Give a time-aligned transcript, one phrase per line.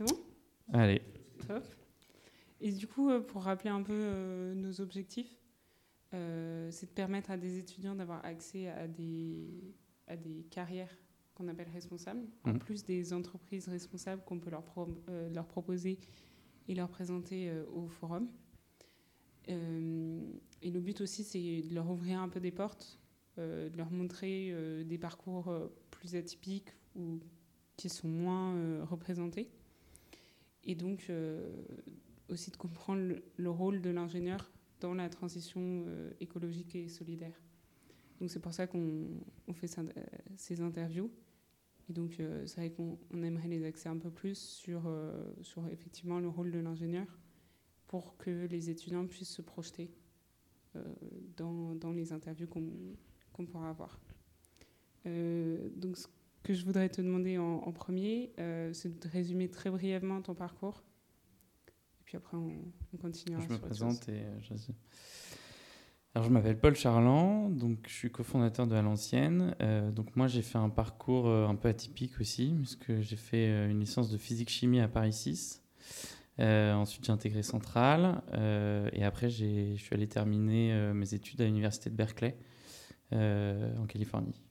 [0.00, 0.18] C'est bon
[0.72, 1.02] Allez.
[1.46, 1.62] Top.
[2.62, 5.36] Et du coup, euh, pour rappeler un peu euh, nos objectifs,
[6.14, 9.74] euh, c'est de permettre à des étudiants d'avoir accès à des,
[10.06, 10.88] à des carrières
[11.34, 12.58] qu'on appelle responsables, en Mhm.
[12.60, 15.98] plus des entreprises responsables qu'on peut leur, pro- euh, leur proposer
[16.66, 18.28] et leur présenter euh, au forum.
[19.48, 23.00] Et le but aussi, c'est de leur ouvrir un peu des portes,
[23.36, 24.54] de leur montrer
[24.84, 25.52] des parcours
[25.90, 27.18] plus atypiques ou
[27.76, 29.50] qui sont moins représentés.
[30.64, 31.50] Et donc euh,
[32.28, 37.40] aussi de comprendre le, le rôle de l'ingénieur dans la transition euh, écologique et solidaire.
[38.20, 39.08] Donc c'est pour ça qu'on
[39.48, 39.84] on fait euh,
[40.36, 41.10] ces interviews.
[41.88, 44.88] Et donc c'est vrai qu'on on aimerait les axer un peu plus sur,
[45.42, 47.18] sur effectivement le rôle de l'ingénieur
[47.88, 49.90] pour que les étudiants puissent se projeter
[51.36, 52.70] dans, dans les interviews qu'on
[53.32, 53.98] qu'on pourra avoir.
[55.04, 55.96] Donc
[56.42, 60.34] que je voudrais te demander en, en premier, euh, c'est de résumer très brièvement ton
[60.34, 60.82] parcours.
[61.68, 62.52] Et puis après, on,
[62.94, 64.54] on continuera Je me sur présente et euh, je...
[66.14, 69.54] Alors, je m'appelle Paul Charland, donc je suis cofondateur de À l'Ancienne.
[69.62, 73.78] Euh, donc, moi, j'ai fait un parcours un peu atypique aussi, puisque j'ai fait une
[73.78, 75.62] licence de physique-chimie à Paris 6.
[76.40, 78.22] Euh, ensuite, j'ai intégré Centrale.
[78.92, 82.36] et après, je suis allé terminer mes études à l'université de Berkeley,
[83.12, 84.49] en Californie.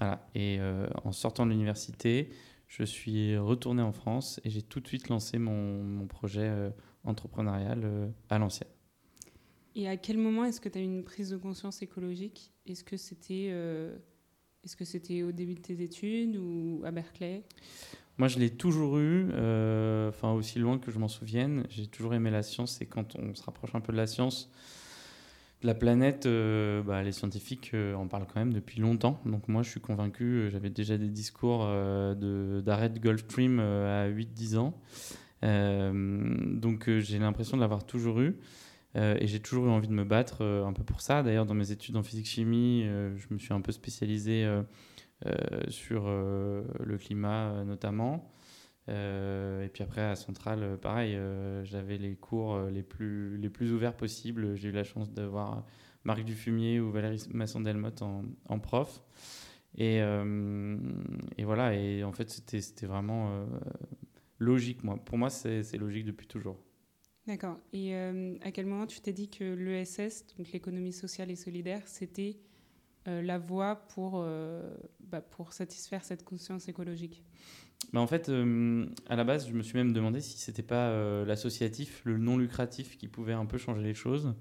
[0.00, 0.26] Voilà.
[0.34, 2.30] Et euh, en sortant de l'université,
[2.68, 6.70] je suis retourné en France et j'ai tout de suite lancé mon, mon projet euh,
[7.04, 8.70] entrepreneurial euh, à l'ancienne.
[9.74, 12.50] Et à quel moment est-ce que tu as eu une prise de conscience écologique?
[12.66, 13.52] Est-ce que c'était
[14.64, 17.44] est-ce que c'était au début de tes études ou à Berkeley?
[18.18, 19.28] Moi, je l'ai toujours eu,
[20.08, 21.66] enfin aussi loin que je m'en souvienne.
[21.70, 24.50] J'ai toujours aimé la science et quand on se rapproche un peu de la science,
[25.62, 29.20] la planète, euh, bah, les scientifiques euh, en parlent quand même depuis longtemps.
[29.26, 30.24] Donc moi, je suis convaincu.
[30.24, 34.74] euh, J'avais déjà des discours de- d'arrêt de Gulfstream euh, à 8-10 ans.
[35.42, 38.36] Donc j'ai l'impression de l'avoir toujours eu.
[38.96, 41.22] Et j'ai toujours eu envie de me battre un peu pour ça.
[41.22, 44.46] D'ailleurs, dans mes études en physique-chimie, je me suis un peu spécialisé
[45.68, 48.30] sur le climat notamment.
[48.90, 53.96] Euh, et puis après, à Centrale, euh, pareil, euh, j'avais les cours les plus, ouverts
[53.96, 54.56] possibles.
[54.56, 55.64] J'ai eu la chance d'avoir
[56.04, 59.02] Marc Dufumier ou Valérie Masson-Delmotte en, prof.
[59.76, 60.00] Et,
[61.44, 63.46] voilà, et en fait, c'était vraiment
[64.38, 64.80] logique.
[65.04, 66.58] Pour moi, c'est logique depuis toujours.
[67.26, 67.58] D'accord.
[67.72, 72.38] Et à quel moment tu t'es dit que l'ESS, donc l'économie sociale et solidaire, c'était
[73.06, 73.86] la voie
[75.00, 77.22] bah, pour satisfaire cette conscience écologique?
[77.92, 80.90] Bah, en fait, euh, à la base, je me suis même demandé si c'était pas
[80.90, 84.34] euh, l'associatif, le non lucratif, qui pouvait un peu changer les choses.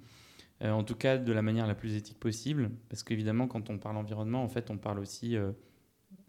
[0.62, 2.70] Euh, en tout cas, de la manière la plus éthique possible.
[2.90, 5.36] Parce qu'évidemment, quand on parle environnement, en fait, on parle aussi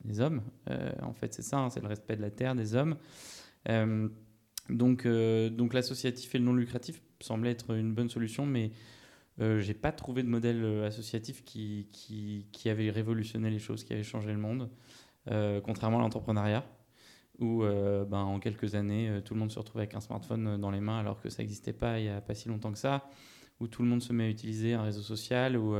[0.05, 0.43] des hommes.
[1.03, 2.97] En fait, c'est ça, hein, c'est le respect de la terre, des hommes.
[4.69, 8.71] Donc, donc l'associatif et le non lucratif semblaient être une bonne solution, mais
[9.39, 14.33] j'ai pas trouvé de modèle associatif qui, qui, avait révolutionné les choses, qui avait changé
[14.33, 14.71] le monde,
[15.65, 16.65] contrairement à l'entrepreneuriat
[17.41, 20.47] où euh, ben, en quelques années, euh, tout le monde se retrouve avec un smartphone
[20.47, 22.73] euh, dans les mains alors que ça n'existait pas il n'y a pas si longtemps
[22.73, 23.09] que ça,
[23.61, 25.57] où tout le monde se met à utiliser un réseau social.
[25.57, 25.75] Où,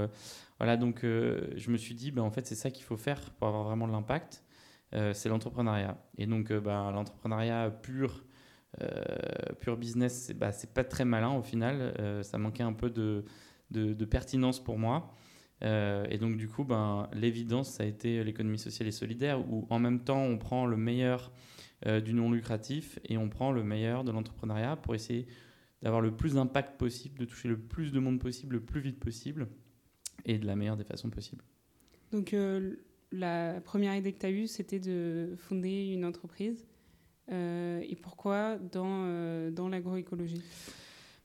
[0.59, 3.49] voilà, donc je me suis dit, ben, en fait, c'est ça qu'il faut faire pour
[3.49, 4.45] avoir vraiment de l'impact,
[4.93, 5.97] c'est l'entrepreneuriat.
[6.19, 8.23] Et donc, ben, l'entrepreneuriat pur,
[9.61, 13.25] pur business, c'est c'est pas très malin au final, ça manquait un peu de,
[13.71, 15.15] de pertinence pour moi.
[15.63, 19.67] Euh, et donc, du coup, ben, l'évidence, ça a été l'économie sociale et solidaire, où
[19.71, 21.33] en même temps, on prend le meilleur
[21.87, 25.27] euh, du non lucratif et on prend le meilleur de l'entrepreneuriat pour essayer
[25.83, 28.99] d'avoir le plus d'impact possible, de toucher le plus de monde possible, le plus vite
[28.99, 29.49] possible
[30.27, 31.43] et de la meilleure des façons possibles.
[32.13, 32.77] Donc euh,
[33.13, 36.67] la première idée que tu as eue, c'était de fonder une entreprise.
[37.33, 40.43] Et pourquoi dans, dans l'agroécologie?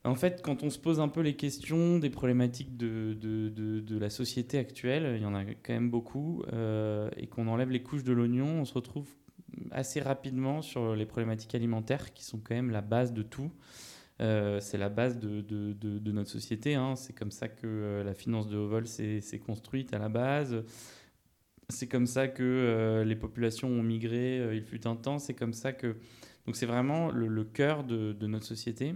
[0.06, 4.56] En fait, quand on se pose un peu les questions des problématiques de, la société
[4.56, 8.12] actuelle, il y en a quand même beaucoup, euh, et qu'on enlève les couches de
[8.12, 9.08] l'oignon, on se retrouve
[9.72, 13.50] assez rapidement sur les problématiques alimentaires qui sont quand même la base de tout.
[14.22, 16.76] Euh, c'est la base de, notre société.
[16.76, 16.94] Hein.
[16.94, 20.62] C'est comme ça que euh, la finance de haut vol s'est construite à la base.
[21.68, 25.18] C'est comme ça que les populations ont migré, il fut un temps.
[25.18, 25.96] C'est comme ça que.
[26.46, 28.94] Donc, c'est vraiment le, cœur de notre société.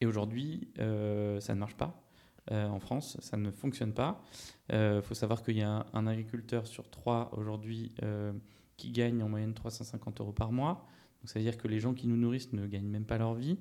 [0.00, 2.02] Et aujourd'hui, euh, ça ne marche pas.
[2.50, 4.22] Euh, en France, ça ne fonctionne pas.
[4.70, 8.32] Il faut savoir qu'il y a un, agriculteur sur trois aujourd'hui euh,
[8.76, 10.86] qui gagne en moyenne 350 euros par mois.
[11.20, 13.34] Donc, ça veut dire que les gens qui nous nourrissent ne gagnent même pas leur
[13.34, 13.58] vie.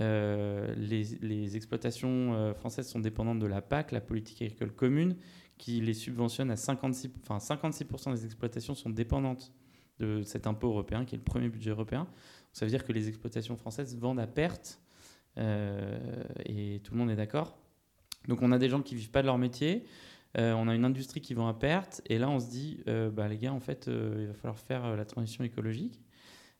[0.00, 5.16] Euh, les, exploitations euh, françaises sont dépendantes de la PAC, la politique agricole commune,
[5.56, 7.10] qui les subventionne à 56%.
[7.28, 9.52] Enfin, 56% des exploitations sont dépendantes
[10.00, 12.08] de cet impôt européen, qui est le premier budget européen.
[12.52, 14.80] Ça veut dire que les exploitations françaises vendent à perte
[15.36, 17.56] et tout le monde est d'accord.
[18.28, 19.84] Donc on a des gens qui vivent pas de leur métier,
[20.36, 22.80] on a une industrie qui vend à perte et là on se dit,
[23.12, 26.00] bah, les gars, en fait, il va falloir faire la transition écologique.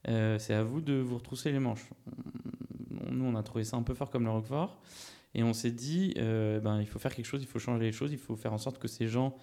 [0.05, 1.89] c'est à vous de vous retrousser les manches.
[3.11, 4.81] Nous, on a trouvé ça un peu fort comme le Roquefort.
[5.35, 7.93] Et on s'est dit, euh, ben, il faut faire quelque chose, il faut changer les
[7.93, 9.37] choses, il faut faire en sorte que ces gens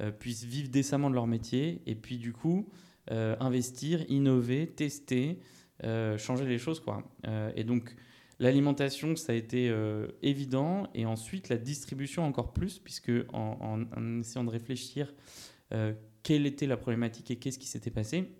[0.00, 2.68] euh, puissent vivre décemment de leur métier et puis du coup
[3.10, 5.40] euh, investir, innover, tester,
[6.18, 6.80] changer les choses.
[6.80, 7.02] Quoi.
[7.54, 7.94] et donc
[8.38, 9.74] l'alimentation, ça a été
[10.22, 15.12] évident et ensuite la distribution encore plus, puisque en, essayant de réfléchir
[16.22, 18.32] quelle était la problématique et qu'est-ce qui s'était passé,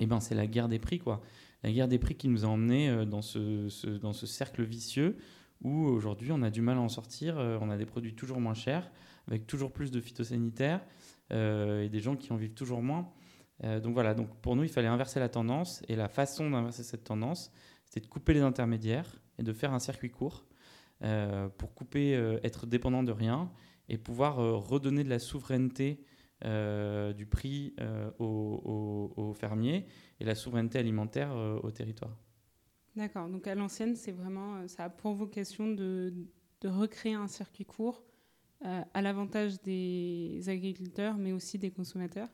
[0.00, 0.98] eh ben, c'est la guerre des prix.
[0.98, 1.20] Quoi.
[1.62, 5.16] La guerre des prix qui nous a emmenés dans ce, dans ce cercle vicieux
[5.62, 8.40] où aujourd'hui on a du mal à en sortir, euh, on a des produits toujours
[8.40, 8.90] moins chers,
[9.28, 10.84] avec toujours plus de phytosanitaires
[11.32, 13.10] euh, et des gens qui en vivent toujours moins.
[13.64, 16.82] Euh, donc voilà, donc pour nous il fallait inverser la tendance et la façon d'inverser
[16.82, 17.50] cette tendance,
[17.84, 20.46] c'était de couper les intermédiaires et de faire un circuit court
[21.58, 23.50] pour couper, être dépendant de rien
[23.88, 26.02] et pouvoir redonner de la souveraineté
[26.42, 27.74] du prix
[28.18, 29.86] aux, fermiers
[30.20, 32.16] et la souveraineté alimentaire au territoire.
[32.96, 33.28] D'accord.
[33.28, 36.12] Donc à l'ancienne, c'est vraiment, euh, ça a pour vocation de,
[36.64, 38.02] recréer un circuit court
[38.64, 42.28] euh, à l'avantage des agriculteurs, mais aussi des consommateurs.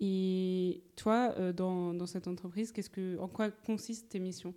[0.00, 4.54] Et toi, euh, dans, dans, cette entreprise, qu'est-ce que, en quoi consistent tes missions?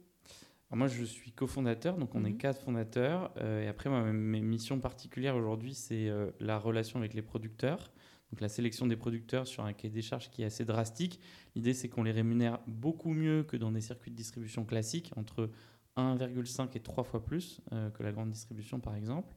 [0.72, 2.38] Moi, je suis cofondateur, donc on est mhm.
[2.38, 3.34] quatre fondateurs.
[3.42, 7.92] et après, moi, mes missions particulières aujourd'hui, c'est la relation avec les producteurs,
[8.32, 11.20] donc la sélection des producteurs sur un cahier des charges qui est assez drastique.
[11.56, 15.50] L'idée, c'est qu'on les rémunère beaucoup mieux que dans des circuits de distribution classiques, entre
[15.98, 19.34] 1,5 et 3 fois plus euh, que la grande distribution, par exemple.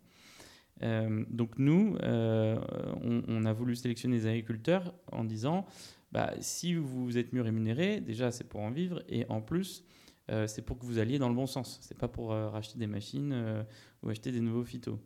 [0.83, 2.59] Euh, donc nous, euh,
[3.29, 5.67] on, a voulu sélectionner les agriculteurs en disant,
[6.13, 9.85] bah, si vous êtes mieux rémunérés, déjà c'est pour en vivre, et en plus,
[10.29, 11.79] c'est pour que vous alliez dans le bon sens.
[11.83, 13.65] C'est pas pour racheter des machines
[14.03, 14.99] ou acheter des nouveaux phytos.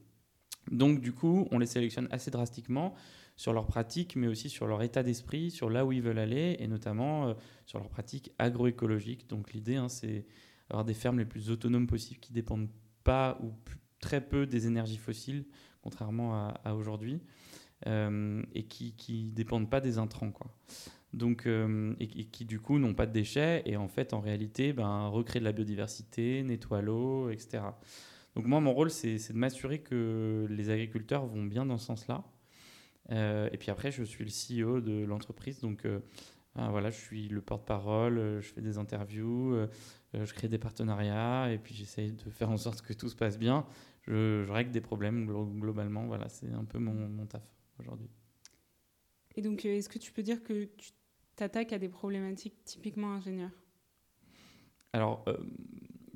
[0.71, 2.95] Donc du coup, on les sélectionne assez drastiquement
[3.37, 6.57] sur leurs pratiques, mais aussi sur leur état d'esprit, sur là où ils veulent aller,
[6.59, 7.35] et notamment euh,
[7.67, 9.29] sur leurs pratiques agroécologiques.
[9.29, 10.27] Donc l'idée, hein, c'est
[10.71, 12.71] avoir des fermes les plus autonomes possibles qui dépendent
[13.05, 13.53] pas ou
[14.01, 15.45] très peu des énergies fossiles,
[15.83, 17.21] contrairement à, aujourd'hui,
[17.87, 20.33] euh, et qui ne dépendent pas des intrants.
[20.33, 20.51] Quoi.
[21.13, 24.73] Donc, euh, et, qui du coup n'ont pas de déchets, et en fait, en réalité,
[24.73, 27.63] ben, recréer de la biodiversité, nettoyer l'eau, etc.
[28.35, 32.25] Donc moi, mon rôle, c'est de m'assurer que les agriculteurs vont bien dans ce sens-là,
[33.13, 34.31] euh, et puis après, je suis le
[34.67, 35.61] CEO de l'entreprise.
[35.61, 36.01] Donc euh,
[36.57, 39.57] ah, voilà, je suis le porte-parole, je fais des interviews,
[40.15, 43.39] je crée des partenariats et puis j'essaye de faire en sorte que tout se passe
[43.39, 43.67] bien.
[44.03, 45.27] Je, règle des problèmes
[45.61, 46.07] globalement.
[46.07, 47.43] Voilà, c'est un peu mon, mon taf
[47.79, 48.09] aujourd'hui.
[49.37, 50.91] Et donc, est-ce que tu peux dire que tu
[51.37, 53.51] t'attaques à des problématiques typiquement ingénieurs?
[54.93, 55.25] Alors,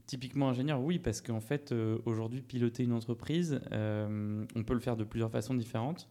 [0.06, 1.74] typiquement ingénieur, oui, parce qu'en fait,
[2.06, 6.08] aujourd'hui, piloter une entreprise, on peut le faire de plusieurs façons différentes.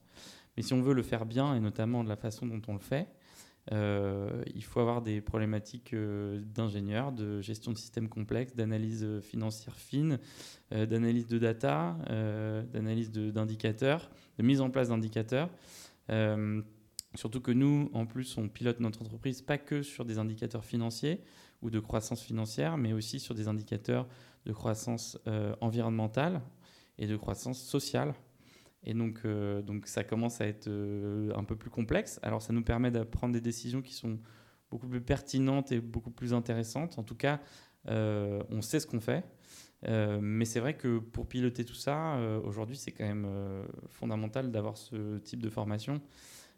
[0.56, 2.80] Mais si on veut le faire bien, et notamment de la façon dont on le
[2.80, 3.08] fait,
[3.72, 9.76] euh, il faut avoir des problématiques euh, d'ingénieur, de gestion de systèmes complexes, d'analyse financière
[9.76, 10.20] fine,
[10.74, 11.98] euh, d'analyse de data,
[12.74, 15.50] d'analyse d'indicateurs, de, mise en place d'indicateurs.
[17.16, 21.22] Surtout que nous, en plus, on pilote notre entreprise pas que sur des indicateurs financiers
[21.62, 24.08] ou de croissance financière, mais aussi sur des indicateurs
[24.46, 25.18] de croissance
[25.60, 26.42] environnementale
[26.98, 28.14] et de croissance sociale.
[28.84, 32.20] Et donc, euh, donc ça commence à être euh, un peu plus complexe.
[32.24, 34.20] Alors ça nous permet de prendre des décisions qui sont
[34.72, 36.98] beaucoup plus pertinentes et beaucoup plus intéressantes.
[36.98, 37.40] En tout cas,
[37.88, 39.24] euh, on sait ce qu'on fait.
[40.22, 43.28] mais c'est vrai que pour piloter tout ça, aujourd'hui, c'est quand même
[43.88, 46.02] fondamental d'avoir ce type de formation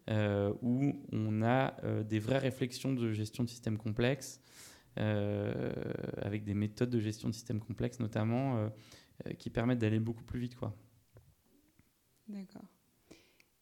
[0.09, 4.41] où on a des vraies réflexions de gestion de systèmes complexes,
[4.95, 8.69] avec des méthodes de gestion de systèmes complexes notamment,
[9.37, 10.57] qui permettent d'aller beaucoup plus vite.
[12.27, 12.65] D'accord.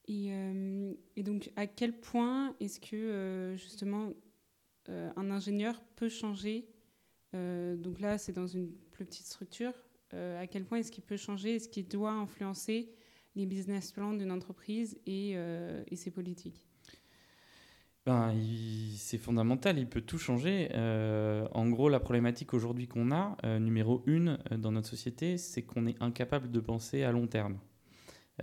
[0.10, 4.12] Et, euh, donc, à quel point est-ce que euh, justement
[4.90, 6.68] euh, un ingénieur peut changer
[7.34, 9.74] Donc là, c'est dans une plus petite structure.
[10.12, 11.56] à quel point est-ce qu'il peut changer?
[11.56, 12.92] Est-ce qu'il doit influencer
[13.36, 16.66] les business plans d'une entreprise et, et, ses politiques
[18.06, 18.34] ben,
[18.96, 20.70] c'est fondamental, il peut tout changer.
[20.74, 26.02] en gros, la problématique aujourd'hui qu'on a, numéro une dans notre société, c'est qu'on est
[26.02, 27.60] incapable de penser à long terme.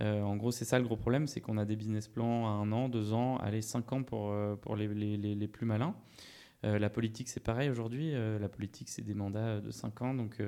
[0.01, 2.49] Euh, en gros, c'est ça le gros problème, c'est qu'on a des business plans à
[2.49, 5.95] un an, deux ans, allez, cinq ans pour, euh, pour les, les, les, plus malins.
[6.65, 8.11] Euh, la politique, c'est pareil aujourd'hui.
[8.11, 10.13] la politique, c'est des mandats de cinq ans.
[10.13, 10.41] Donc,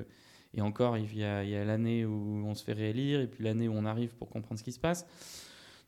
[0.54, 3.72] et encore, il y a, l'année où on se fait réélire et puis l'année où
[3.72, 5.06] on arrive pour comprendre ce qui se passe.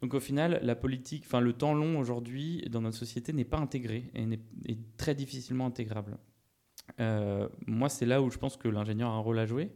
[0.01, 3.59] Donc au final, la politique, enfin le temps long aujourd'hui dans notre société n'est pas
[3.59, 4.23] intégré et
[4.69, 6.19] est très difficilement intégrable.
[7.67, 9.71] moi, c'est là où je pense que l'ingénieur a un rôle à jouer,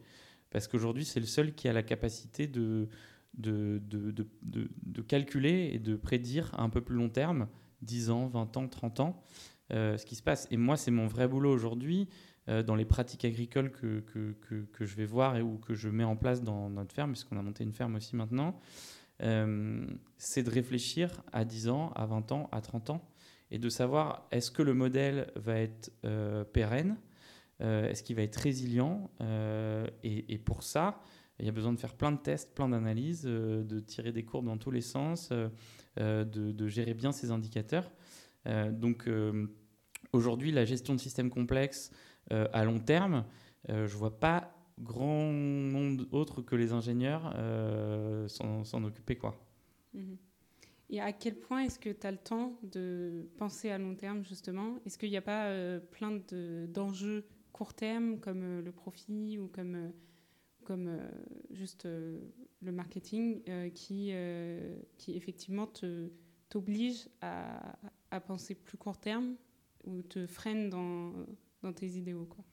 [0.51, 2.89] parce qu'aujourd'hui, c'est le seul qui a la capacité de,
[3.35, 7.49] de, de, de, de, calculer et de prédire à un peu plus long terme,
[7.83, 9.23] 10 ans, 20 ans, 30 ans,
[9.71, 10.49] ce qui se passe.
[10.51, 12.09] Et moi, c'est mon vrai boulot aujourd'hui.
[12.49, 15.89] Euh, dans les pratiques agricoles que, que, que, je vais voir et ou que je
[15.89, 18.61] mets en place dans notre ferme, puisqu'on a monté une ferme aussi maintenant,
[19.23, 19.85] euh,
[20.17, 23.11] c'est de réfléchir à 10 ans, à 20 ans, à 30 ans,
[23.51, 26.97] et de savoir est-ce que le modèle va être euh, pérenne,
[27.59, 29.11] est-ce qu'il va être résilient,
[30.03, 31.01] et, pour ça,
[31.39, 34.45] il y a besoin de faire plein de tests, plein d'analyses, de tirer des courbes
[34.45, 35.33] dans tous les sens,
[35.97, 37.91] de, gérer bien ces indicateurs.
[38.45, 39.09] donc
[40.13, 41.91] aujourd'hui, la gestion de systèmes complexes,
[42.31, 43.25] à long terme,
[43.71, 49.17] euh, je vois pas grand monde autre que les ingénieurs euh, s'en occuper.
[49.17, 49.35] Quoi.
[49.95, 50.17] Mhm.
[50.89, 54.25] Et à quel point est-ce que tu as le temps de penser à long terme,
[54.25, 54.77] justement?
[54.85, 55.51] Est-ce qu'il n'y a pas
[55.91, 56.21] plein
[56.69, 59.91] d'enjeux court terme, comme le profit ou comme,
[60.63, 60.97] comme
[61.51, 63.43] juste le marketing,
[63.73, 64.13] qui,
[64.97, 65.69] qui effectivement
[66.49, 67.77] t'oblige à,
[68.13, 69.35] à penser plus court terme
[69.83, 71.15] ou te freine dans,
[71.67, 72.45] dans tes idéaux quoi.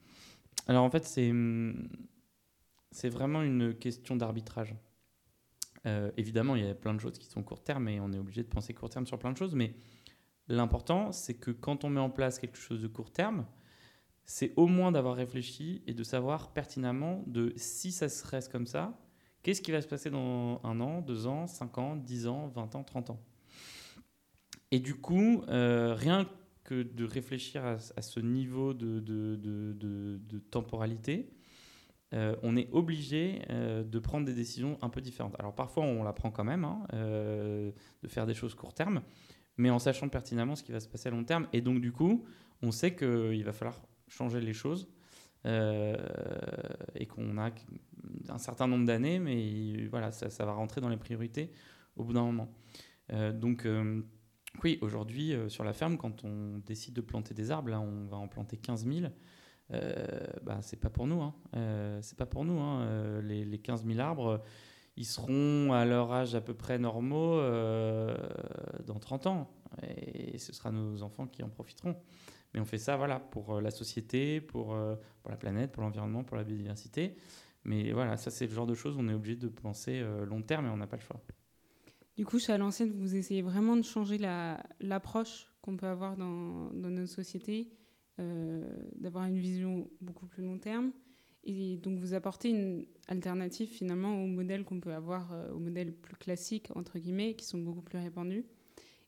[0.68, 1.32] Alors en fait, c'est,
[2.92, 4.76] c'est vraiment une question d'arbitrage.
[5.86, 8.18] Euh, évidemment, il y a plein de choses qui sont court terme et on est
[8.18, 9.76] obligé de penser court terme sur plein de choses, mais
[10.48, 13.46] l'important, c'est que quand on met en place quelque chose de court terme,
[14.26, 18.68] c'est au moins d'avoir réfléchi et de savoir pertinemment de si ça se reste comme
[18.68, 18.98] ça,
[19.42, 22.74] qu'est-ce qui va se passer dans un an, deux ans, cinq ans, dix ans, vingt
[22.76, 23.22] ans, trente ans.
[24.72, 26.30] Et du coup, euh, rien
[26.64, 29.00] que de réfléchir à, ce niveau de,
[30.52, 31.30] temporalité,
[32.14, 35.36] euh, on est obligé euh, de prendre des décisions un peu différentes.
[35.40, 37.72] Alors parfois on la prend quand même, hein, euh,
[38.04, 39.02] de faire des choses court terme,
[39.58, 41.48] mais en sachant pertinemment ce qui va se passer à long terme.
[41.54, 42.24] Et donc du coup,
[42.62, 44.88] on sait qu'il va falloir changer les choses
[45.46, 47.52] et qu'on a
[48.30, 51.52] un certain nombre d'années, mais voilà, ça, ça, va rentrer dans les priorités
[51.98, 52.48] au bout d'un moment.
[53.34, 53.68] donc
[54.62, 58.06] oui, aujourd'hui, euh, sur la ferme, quand on décide de planter des arbres, là, on
[58.06, 59.12] va en planter 15 000.
[59.72, 60.06] Euh,
[60.44, 61.22] bah, c'est pas pour nous.
[61.22, 61.34] Hein.
[61.56, 62.60] Euh, c'est pas pour nous.
[62.60, 63.22] Hein.
[63.22, 64.42] Les, les, 15 000 arbres,
[64.96, 67.42] ils seront à leur âge à peu près normaux
[68.86, 69.50] dans 30 ans.
[69.82, 71.98] Et ce sera nos enfants qui en profiteront.
[72.54, 74.78] Mais on fait ça voilà, pour la société, pour,
[75.24, 77.18] pour la planète, pour l'environnement, pour la biodiversité.
[77.64, 80.68] Mais voilà, ça, c'est le genre de choses on est obligé de penser long terme
[80.68, 81.20] et on n'a pas le choix.
[82.16, 84.20] Du coup, chez l'ancienne, vous essayez vraiment de changer
[84.80, 87.72] l'approche qu'on peut avoir dans, dans nos sociétés,
[88.20, 88.64] euh,
[88.96, 90.92] d'avoir une vision beaucoup plus long terme.
[91.44, 95.92] Et donc, vous apportez une alternative finalement au modèle qu'on peut avoir, euh, aux modèles
[95.92, 98.46] plus classiques, entre guillemets, qui sont beaucoup plus répandus.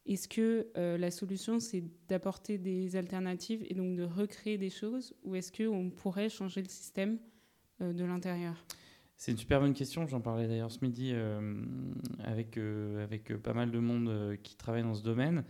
[0.07, 5.13] Est-ce que euh, la solution, c'est d'apporter des alternatives et donc de recréer des choses,
[5.23, 7.19] ou est-ce qu'on pourrait changer le système
[7.79, 8.65] de l'intérieur?
[9.17, 10.07] C'est une super bonne question.
[10.07, 11.63] J'en parlais d'ailleurs ce midi euh,
[12.19, 15.43] avec, euh, avec euh, pas mal de monde qui travaille dans ce domaine.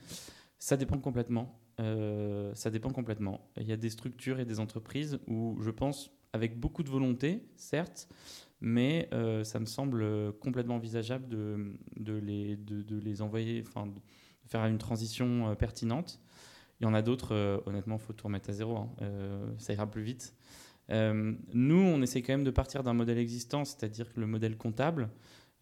[0.59, 1.59] Ça dépend complètement.
[1.77, 3.49] ça dépend complètement.
[3.57, 7.43] Il y a des structures et des entreprises où je pense, avec beaucoup de volonté,
[7.55, 8.07] certes,
[8.61, 9.09] mais
[9.43, 13.99] ça me semble complètement envisageable de, de, les, de, les envoyer, enfin, de
[14.47, 16.19] faire une transition pertinente.
[16.79, 18.77] Il y en a d'autres, honnêtement, il faut tout remettre à zéro.
[18.77, 18.89] Hein.
[19.57, 20.33] ça ira plus vite.
[20.91, 25.09] Euh, nous, on essaie quand même de partir d'un modèle existant, c'est-à-dire le modèle comptable,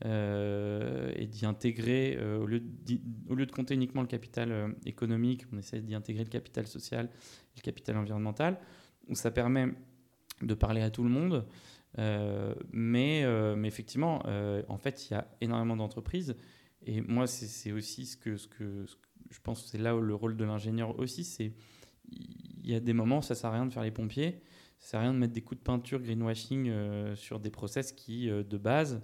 [0.06, 5.82] euh, et d'y intégrer, euh, au, lieu de, compter uniquement le capital économique, on essaie
[5.82, 8.60] d'y intégrer le capital social et le capital environnemental,
[9.08, 9.68] où ça permet
[10.42, 11.46] de parler à tout le monde.
[12.72, 13.22] mais,
[13.64, 14.24] effectivement,
[14.68, 16.36] en fait, il y a énormément d'entreprises.
[16.86, 21.00] Et moi, c'est aussi ce que, je pense c'est là où le rôle de l'ingénieur
[21.00, 21.54] aussi, c'est
[22.12, 24.42] il y a des moments, ça sert à rien de faire les pompiers.
[24.84, 28.30] Sert à rien de mettre des coups de peinture greenwashing euh, sur des process qui,
[28.30, 29.02] euh, de base,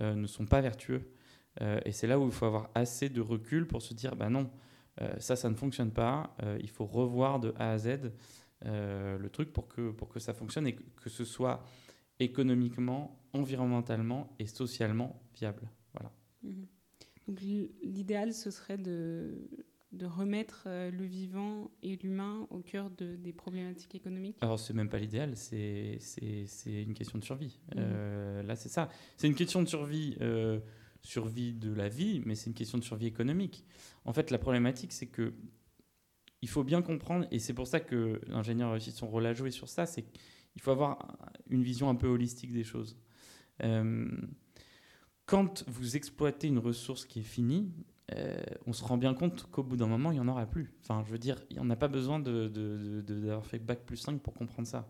[0.00, 1.10] euh, ne sont pas vertueux.
[1.84, 4.50] et c'est là où il faut avoir assez de recul pour se dire, bah non,
[5.18, 6.36] ça, ça ne fonctionne pas.
[6.60, 8.12] il faut revoir de A à Z
[8.62, 11.64] le truc pour que, pour que ça fonctionne et que, ce soit
[12.20, 15.62] économiquement, environnementalement et socialement viable.
[15.94, 16.12] Voilà.
[16.42, 16.64] Mmh
[17.26, 19.48] Donc l'idéal, ce serait de
[19.96, 24.36] de remettre euh, le vivant et l'humain au cœur de, des problématiques économiques?
[24.40, 25.98] Alors, c'est même pas l'idéal, c'est
[26.66, 27.58] une question de survie.
[27.74, 27.78] Mhm.
[27.78, 28.88] Euh, là, c'est ça.
[29.16, 30.60] C'est une question de survie, euh,
[31.02, 33.64] survie de la vie, mais c'est une question de survie économique.
[34.04, 35.34] En fait, la problématique, c'est que
[36.42, 39.32] il faut bien comprendre, et c'est pour ça que l'ingénieur a réussi son rôle à
[39.32, 41.16] jouer sur ça, c'est qu'il faut avoir
[41.48, 42.96] une vision un peu holistique des choses.
[45.24, 47.72] quand vous exploitez une ressource qui est finie,
[48.66, 50.72] on se rend bien compte qu'au bout d'un moment, il n'y en aura plus.
[50.82, 54.68] Enfin, je veux dire, on n'a pas besoin d'avoir fait bac plus 5 pour comprendre
[54.68, 54.88] ça.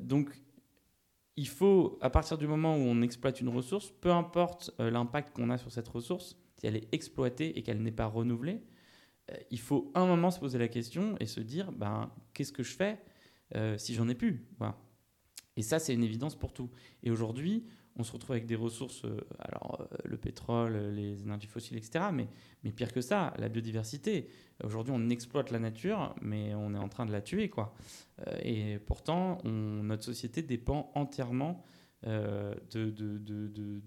[0.00, 0.30] donc,
[1.38, 5.50] il faut, à partir du moment où on exploite une ressource, peu importe l'impact qu'on
[5.50, 8.62] a sur cette ressource, si elle est exploitée et qu'elle n'est pas renouvelée,
[9.50, 12.74] il faut un moment se poser la question et se dire, ben, qu'est-ce que je
[12.74, 13.00] fais
[13.76, 14.46] si j'en ai plus
[15.56, 16.70] Et ça, c'est une évidence pour tout.
[17.02, 17.66] Et aujourd'hui,
[17.98, 22.06] on se retrouve avec des ressources, euh, alors euh, le pétrole, les énergies fossiles, etc.
[22.12, 22.28] Mais,
[22.62, 24.28] mais pire que ça, la biodiversité.
[24.64, 27.74] Aujourd'hui, on exploite la nature, mais on est en train de la tuer, quoi.
[28.26, 31.64] Euh, et pourtant, notre société dépend entièrement
[32.04, 33.82] de, de, de, de,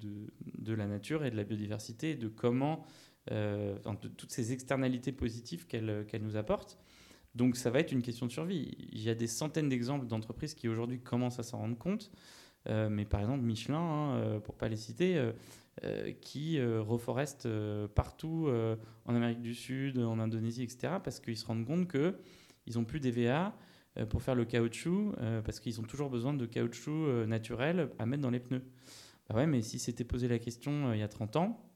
[0.58, 2.86] de, la nature et de la biodiversité, de comment,
[3.30, 6.78] de toutes ces externalités positives qu'elle qu'elle nous apporte.
[7.36, 8.76] Donc, ça va être une question de survie.
[8.92, 12.12] Il y a des centaines d'exemples d'entreprises qui aujourd'hui commencent à s'en rendre compte.
[12.68, 15.18] Euh, mais par exemple Michelin, hein, euh, pour pas les citer,
[15.84, 17.48] euh, qui reforestent
[17.96, 18.50] partout
[19.06, 23.00] en Amérique du Sud, en Indonésie, etc., parce qu'ils se rendent compte qu'ils n'ont plus
[23.00, 23.56] d'EVA
[24.10, 25.14] pour faire le caoutchouc,
[25.46, 28.62] parce qu'ils ont toujours besoin de caoutchouc naturel à mettre dans les pneus.
[29.30, 31.72] Bah ouais, mais si c'était posé la question il y a 30 ans,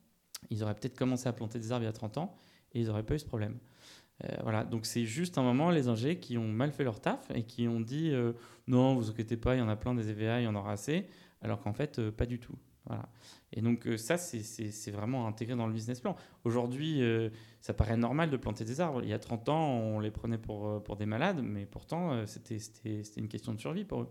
[0.49, 2.35] ils auraient peut-être commencé à planter des arbres il y a 30 ans
[2.73, 3.57] et ils n'auraient pas eu ce problème.
[4.24, 7.29] Euh, voilà, donc c'est juste un moment, les ingés qui ont mal fait leur taf
[7.34, 8.34] et qui ont dit euh,
[8.67, 10.72] non, vous inquiétez pas, il y en a plein des EVA, il y en aura
[10.72, 11.08] assez,
[11.41, 12.55] alors qu'en fait, euh, pas du tout.
[12.86, 13.10] Voilà.
[13.53, 16.17] Et donc ça, c'est vraiment intégré dans le business plan.
[16.43, 17.01] Aujourd'hui,
[17.62, 19.01] ça paraît normal de planter des arbres.
[19.03, 22.58] Il y a 30 ans, on les prenait pour, pour des malades, mais pourtant, c'était
[23.15, 24.10] une question de survie pour eux.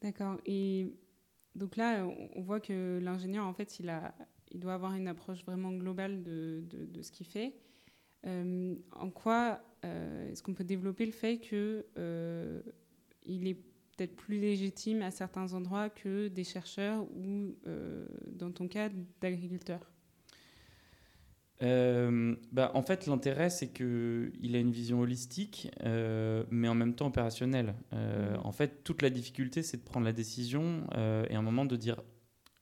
[0.00, 0.38] D'accord.
[0.46, 0.94] Et
[1.54, 4.14] donc là, on voit que l'ingénieur, en fait, il, a,
[4.50, 7.54] il doit avoir une approche vraiment globale de, de ce qu'il fait.
[8.26, 12.60] Euh, en quoi euh, est-ce qu'on peut développer le fait qu'il euh,
[13.28, 13.54] est
[13.96, 17.54] peut-être plus légitime à certains endroits que des chercheurs ou,
[18.32, 19.90] dans ton cas, d'agriculteurs?
[21.60, 27.74] Bah, en fait, l'intérêt, c'est qu'il a une vision holistique, mais en même temps opérationnelle.
[27.92, 27.96] Mmh.
[28.44, 31.76] En fait, toute la difficulté, c'est de prendre la décision et à un moment de
[31.76, 32.02] dire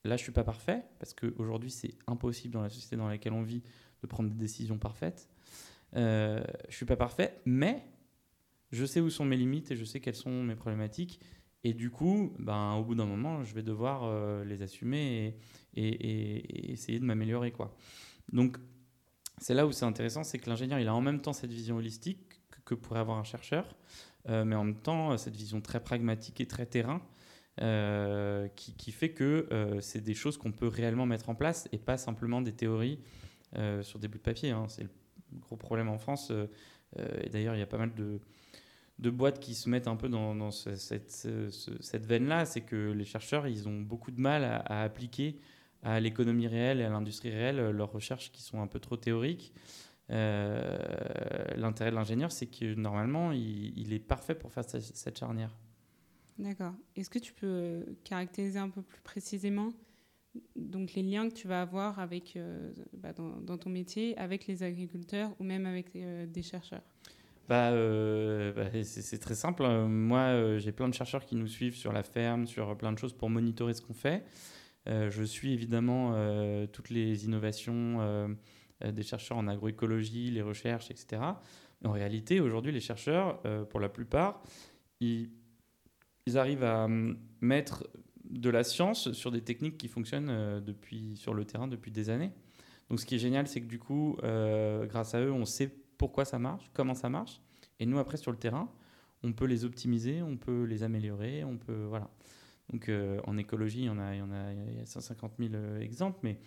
[0.04, 3.42] là, je suis pas parfait, parce qu'aujourd'hui, c'est impossible dans la société dans laquelle on
[3.42, 3.62] vit
[4.02, 5.28] de prendre des décisions parfaites.
[5.96, 7.84] Euh, je suis pas parfait, mais
[8.72, 11.20] je sais où sont mes limites et je sais quelles sont mes problématiques.
[11.62, 15.36] Et du coup, ben, au bout d'un moment, je vais devoir euh, les assumer
[15.74, 17.52] et, essayer de m'améliorer.
[17.52, 17.74] quoi.
[18.32, 18.58] Donc,
[19.38, 21.76] c'est là où c'est intéressant, c'est que l'ingénieur, il a en même temps cette vision
[21.76, 22.18] holistique
[22.64, 23.76] que, pourrait avoir un chercheur,
[24.28, 27.00] euh, mais en même temps, cette vision très pragmatique et très terrain,
[28.56, 31.96] qui, qui, fait que c'est des choses qu'on peut réellement mettre en place et pas
[31.96, 32.98] simplement des théories
[33.82, 34.50] sur des bouts de papier.
[34.50, 34.66] Hein.
[34.68, 34.90] C'est le
[35.40, 36.30] gros problème en France.
[36.30, 36.46] Euh,
[36.98, 40.08] euh, et d'ailleurs, il y a pas mal de, boîtes qui se mettent un peu
[40.08, 45.38] dans, cette, cette veine-là, c'est que les chercheurs, ils ont beaucoup de mal à, appliquer
[45.82, 48.96] à l'économie réelle et à l'industrie réelle euh, leurs recherches qui sont un peu trop
[48.96, 49.52] théoriques.
[50.08, 55.56] L'intérêt de l'ingénieur, c'est que normalement, il, est parfait pour faire cette charnière.
[56.38, 56.74] D'accord.
[56.94, 59.72] Est-ce que tu peux caractériser un peu plus précisément
[60.56, 64.62] donc les liens que tu vas avoir avec, euh, bah, dans, ton métier avec les
[64.62, 66.82] agriculteurs ou même avec euh, des chercheurs
[67.48, 69.66] bah, euh, bah c'est très simple.
[69.86, 73.12] Moi, j'ai plein de chercheurs qui nous suivent sur la ferme, sur plein de choses
[73.12, 74.24] pour monitorer ce qu'on fait.
[74.86, 76.14] je suis évidemment
[76.72, 78.34] toutes les innovations
[78.82, 81.20] des chercheurs en agroécologie, les recherches, etc.
[81.84, 84.42] en réalité, aujourd'hui, les chercheurs, pour la plupart,
[85.00, 85.28] ils,
[86.36, 87.86] arrivent à hum, mettre
[88.30, 92.10] de la science sur des techniques qui fonctionnent euh, depuis, sur le terrain depuis des
[92.10, 92.32] années.
[92.90, 95.74] Donc ce qui est génial, c'est que du coup, euh, grâce à eux, on sait
[95.98, 97.40] pourquoi ça marche, comment ça marche.
[97.80, 98.70] Et nous, après, sur le terrain,
[99.22, 101.84] on peut les optimiser, on peut les améliorer, on peut...
[101.88, 102.10] Voilà.
[102.72, 106.38] Donc euh, en écologie, il y en a, il y a 150 000 exemples, mais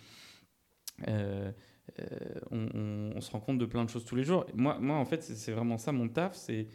[2.50, 4.44] on, on, se rend compte de plein de choses tous les jours.
[4.54, 6.66] Moi, moi en fait, c'est vraiment ça mon taf, c'est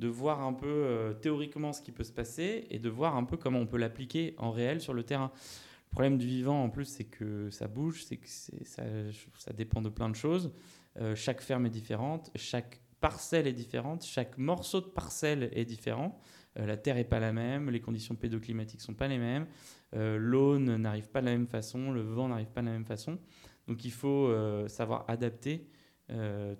[0.00, 3.24] de voir un peu euh, théoriquement ce qui peut se passer et de voir un
[3.24, 5.30] peu comment on peut l'appliquer en réel sur le terrain.
[5.34, 9.90] Le problème du vivant, en plus, c'est que ça bouge, c'est que ça, dépend de
[9.90, 10.52] plein de choses.
[10.98, 16.18] Euh, chaque ferme est différente, chaque parcelle est différente, chaque morceau de parcelle est différent.
[16.58, 19.46] Euh, la terre n'est pas la même, les conditions pédoclimatiques sont pas les mêmes,
[19.92, 23.18] l'eau n'arrive pas de la même façon, le vent n'arrive pas de la même façon.
[23.66, 24.32] Donc il faut
[24.68, 25.68] savoir adapter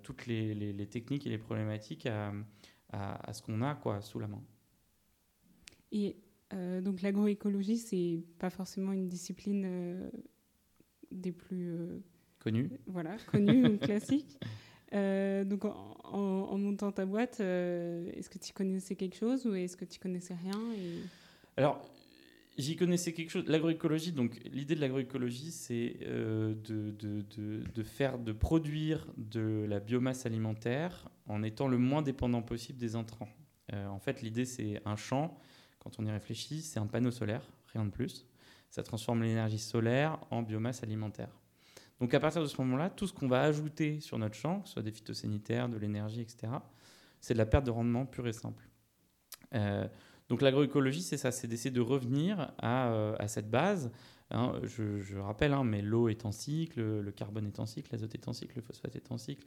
[0.03, 2.33] toutes les, les, techniques et les problématiques à,
[2.93, 4.43] à, ce qu'on a quoi, sous la main.
[5.93, 6.17] Et
[6.53, 10.11] euh, donc l'agroécologie, c'est pas forcément une discipline euh,
[11.11, 11.99] des plus euh,
[12.39, 12.71] connues.
[12.87, 14.39] Voilà, connues ou classiques.
[14.93, 20.01] donc en, montant ta boîte, est-ce que tu connaissais quelque chose ou est-ce que tu
[20.01, 20.61] connaissais rien
[21.57, 21.81] Alors,
[22.59, 23.45] J'y connaissais quelque chose.
[23.47, 31.09] L'agroécologie, donc l'idée de l'agroécologie, c'est euh, de, faire, de produire de la biomasse alimentaire
[31.27, 33.29] en étant le moins dépendant possible des intrants.
[33.73, 35.39] Euh, en fait, l'idée, c'est un champ,
[35.79, 38.27] quand on y réfléchit, c'est un panneau solaire, rien de plus.
[38.69, 41.31] Ça transforme l'énergie solaire en biomasse alimentaire.
[42.01, 44.69] Donc à partir de ce moment-là, tout ce qu'on va ajouter sur notre champ, que
[44.69, 46.53] ce soit des phytosanitaires, de l'énergie, etc.,
[47.21, 48.69] c'est de la perte de rendement pure et simple.
[49.55, 49.87] Euh,
[50.31, 53.91] donc l'agroécologie, c'est ça, c'est d'essayer de revenir à, euh, à cette base.
[54.31, 58.15] Hein, je, rappelle, hein, mais l'eau est en cycle, le carbone est en cycle, l'azote
[58.15, 59.45] est en cycle, le phosphate est en cycle.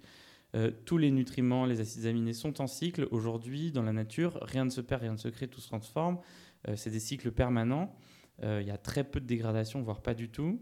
[0.55, 3.07] Euh, tous les nutriments, les acides aminés sont en cycle.
[3.11, 6.19] Aujourd'hui, dans la nature, rien ne se perd, rien ne se crée, tout se transforme.
[6.67, 7.95] Euh, c'est des cycles permanents.
[8.41, 10.59] Il y a très peu de dégradation, voire pas du tout.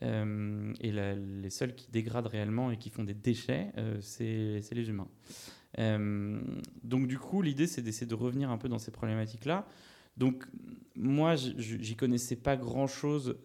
[0.00, 5.08] Et les seuls qui dégradent réellement et qui font des déchets, c'est les humains.
[5.78, 6.40] Euh,
[6.82, 9.66] donc du coup, l'idée, c'est d'essayer de revenir un peu dans ces problématiques-là.
[10.16, 10.46] Donc
[10.94, 13.36] moi, j'y connaissais pas grand-chose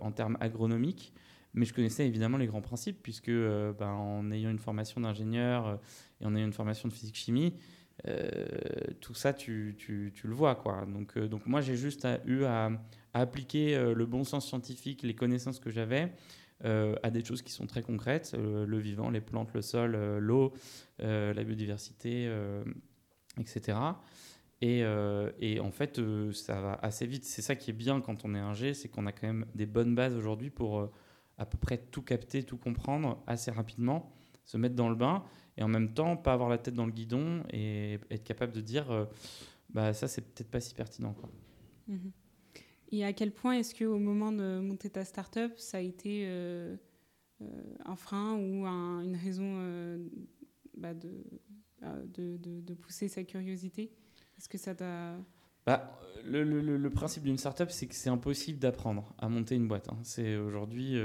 [0.00, 1.12] en termes agronomiques,
[1.52, 5.78] mais je connaissais évidemment les grands principes, puisque ben, en ayant une formation d'ingénieur
[6.22, 7.52] et en ayant une formation de physique-chimie,
[8.08, 8.44] euh,
[9.00, 10.54] tout ça, tu, le vois.
[10.54, 10.84] Quoi.
[10.86, 12.70] Donc, euh, moi, j'ai juste eu à,
[13.12, 16.12] appliquer euh, le bon sens scientifique, les connaissances que j'avais,
[16.62, 20.52] à des choses qui sont très concrètes, le vivant, les plantes, le sol, l'eau,
[20.98, 22.32] la biodiversité,
[23.38, 23.78] etc.
[24.60, 24.84] Et,
[25.60, 26.00] en fait,
[26.32, 27.24] ça va assez vite.
[27.24, 29.66] C'est ça qui est bien quand on est ingé, c'est qu'on a quand même des
[29.66, 30.90] bonnes bases aujourd'hui pour
[31.38, 34.12] à peu près tout capter, tout comprendre assez rapidement,
[34.44, 35.24] se mettre dans le bain
[35.56, 38.60] et en même temps pas avoir la tête dans le guidon et être capable de
[38.60, 39.06] dire euh,
[39.70, 41.28] bah ça c'est peut-être pas si pertinent quoi.
[41.88, 41.96] Mmh.
[42.92, 46.24] Et à quel point est-ce que au moment de monter ta start-up ça a été
[46.26, 46.76] euh,
[47.40, 47.46] euh,
[47.84, 49.98] un frein ou un, une raison euh,
[50.76, 53.92] bah de, pousser sa curiosité?
[54.38, 55.16] Est-ce que ça t'a
[55.66, 59.88] bah, le, principe d'une startup, c'est que c'est impossible d'apprendre à monter une boîte.
[59.88, 59.96] Hein.
[60.02, 61.00] C'est aujourd'hui,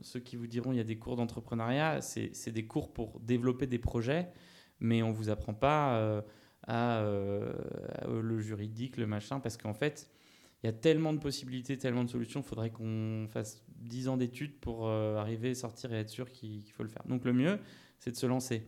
[0.00, 3.68] ceux qui vous diront il y a des cours d'entrepreneuriat, c'est des cours pour développer
[3.68, 4.32] des projets,
[4.80, 6.24] mais on vous apprend pas
[6.66, 10.10] à le juridique, le machin, parce qu'en fait,
[10.62, 14.16] il y a tellement de possibilités, tellement de solutions, il faudrait qu'on fasse 10 ans
[14.16, 17.02] d'études pour arriver, sortir et être sûr qu'il qu faut le faire.
[17.06, 17.58] Donc le mieux,
[17.98, 18.62] c'est de se lancer.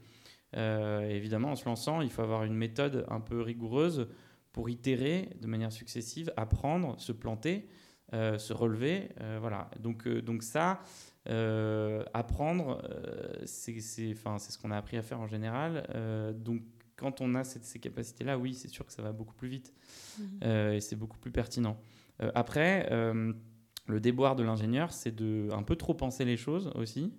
[0.54, 4.08] évidemment, en se lançant, il faut avoir une méthode un peu rigoureuse
[4.54, 7.68] pour itérer de manière successive, apprendre, se planter,
[8.14, 9.08] euh, se relever.
[9.20, 9.68] Euh, voilà.
[9.80, 10.80] Donc, euh, donc ça,
[11.28, 15.86] euh, apprendre, euh, c'est ce qu'on a appris à faire en général.
[15.94, 16.62] Euh, donc
[17.04, 19.74] quand on a cette, ces capacités-là, oui, c'est sûr que ça va beaucoup plus vite
[20.18, 20.44] mmh.
[20.72, 21.78] et c'est beaucoup plus pertinent.
[22.34, 22.88] après,
[23.86, 27.12] le déboire de l'ingénieur, c'est de un peu trop penser les choses aussi,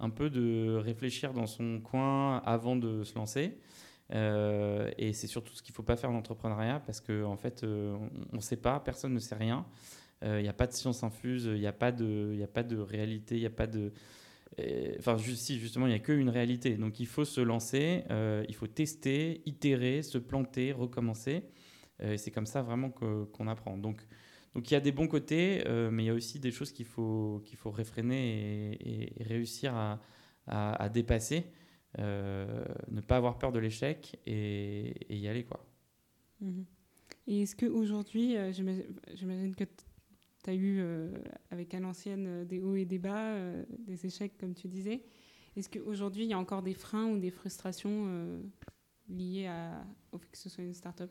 [0.00, 3.58] un peu de réfléchir dans son coin avant de se lancer.
[4.14, 7.36] Euh, et c'est surtout ce qu'il ne faut pas faire en entrepreneuriat parce qu'en en
[7.36, 7.96] fait, euh,
[8.32, 9.66] on ne sait pas, personne ne sait rien.
[10.22, 12.64] Il euh, n'y a pas de science infuse, il n'y a, pas de, a pas
[12.64, 13.92] de réalité, il n'y a pas de.
[14.98, 16.76] Enfin, si, justement, il n'y a qu'une réalité.
[16.76, 18.04] Donc, il faut se lancer,
[18.48, 21.44] il faut tester, itérer, se planter, recommencer.
[22.00, 23.78] et c'est comme ça vraiment qu'on apprend.
[23.78, 24.04] Donc,
[24.54, 26.86] donc, il y a des bons côtés, mais il y a aussi des choses qu'il
[26.86, 30.00] faut, qu'il faut réfréner et, réussir à,
[30.48, 31.44] à, dépasser.
[31.98, 35.44] Euh, ne pas avoir peur de l'échec et, y aller.
[35.44, 35.64] Quoi.
[36.40, 36.62] Mmh.
[37.26, 39.64] Et est-ce qu'aujourd'hui, euh, j'imagine que
[40.48, 41.10] tu as eu euh,
[41.50, 45.02] avec à l'ancienne euh, des hauts et des bas, euh, des échecs comme tu disais,
[45.56, 48.40] est-ce qu'aujourd'hui il y a encore des freins ou des frustrations
[49.08, 51.10] liées à, au fait que ce soit une start-up?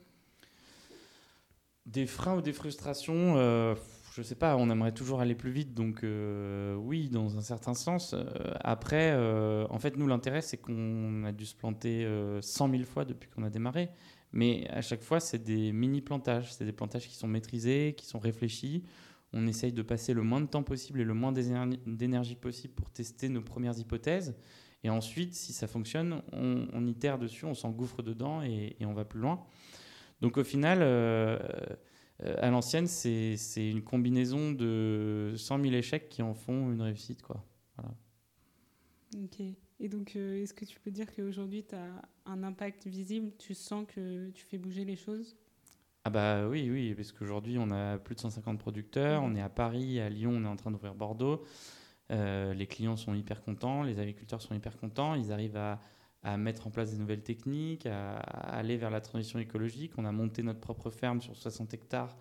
[1.86, 3.36] Des freins ou des frustrations
[4.18, 8.16] je sais pas, on aimerait toujours aller plus vite, donc oui, dans un certain sens.
[8.62, 9.14] Après,
[9.70, 13.30] en fait, nous, l'intérêt, c'est qu'on a dû se planter euh, 100 000 fois depuis
[13.30, 13.90] qu'on a démarré,
[14.32, 18.18] mais à chaque fois, c'est des mini-plantages, c'est des plantages qui sont maîtrisés, qui sont
[18.18, 18.84] réfléchis.
[19.34, 22.90] On essaye de passer le moins de temps possible et le moins d'énergie possible pour
[22.90, 24.36] tester nos premières hypothèses.
[24.84, 29.20] Et ensuite, si ça fonctionne, on, itère dessus, on s'engouffre dedans et, on va plus
[29.20, 29.44] loin.
[30.22, 31.38] Donc au final, euh,
[32.24, 37.22] euh, à l'ancienne, c'est une combinaison de 100 000 échecs qui en font une réussite.
[37.22, 37.44] Quoi.
[39.16, 39.42] Ok.
[39.80, 43.32] Et donc, euh, est-ce que tu peux dire qu'aujourd'hui, tu as un impact visible?
[43.38, 45.36] Tu sens que tu fais bouger les choses?
[46.08, 49.50] Ah bah oui, oui, parce qu'aujourd'hui, on a plus de 150 producteurs, on est à
[49.50, 51.44] Paris, à Lyon, on est en train d'ouvrir Bordeaux.
[52.14, 55.82] Euh, les clients sont hyper contents, les agriculteurs sont hyper contents, ils arrivent à,
[56.24, 59.98] à mettre en place des nouvelles techniques, à, aller vers la transition écologique.
[59.98, 62.16] On a monté notre propre ferme sur 60 hectares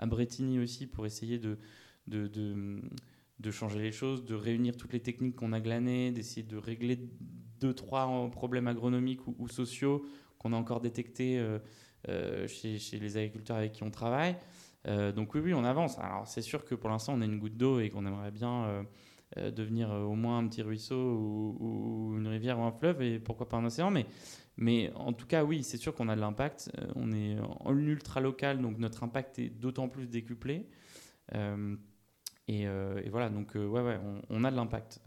[0.00, 1.58] à Bretigny aussi pour essayer de,
[2.08, 2.26] de,
[3.38, 6.98] de, changer les choses, de réunir toutes les techniques qu'on a glanées, d'essayer de régler
[7.60, 10.04] deux, trois problèmes agronomiques ou, sociaux
[10.40, 11.60] qu'on a encore détectés euh,
[12.46, 14.36] chez, chez, les agriculteurs avec qui on travaille.
[14.84, 15.98] donc oui, oui, on avance.
[15.98, 18.84] Alors c'est sûr que pour l'instant, on est une goutte d'eau et qu'on aimerait bien
[19.36, 23.56] devenir au moins un petit ruisseau ou, une rivière ou un fleuve et pourquoi pas
[23.56, 23.92] un océan.
[24.56, 26.70] Mais, en tout cas, oui, c'est sûr qu'on a de l'impact.
[26.96, 30.66] on est en ultra local, donc notre impact est d'autant plus décuplé.
[32.48, 32.66] Et,
[33.10, 35.00] voilà, donc ouais, ouais, on, on a de l'impact.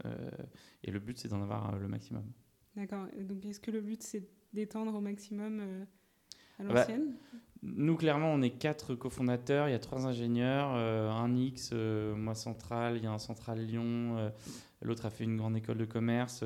[0.84, 2.24] et le but, c'est d'en avoir le maximum.
[2.76, 3.06] D'accord.
[3.20, 5.86] Donc est-ce que le but, c'est d'étendre au maximum
[6.60, 7.14] euh, bah, l'ancienne
[7.62, 9.68] Nous, clairement, on est quatre cofondateurs.
[9.68, 13.18] Il y a trois ingénieurs, euh, un X, euh, moi central, il y a un
[13.18, 14.32] central Lyon,
[14.80, 16.44] l'autre a fait une grande école de commerce.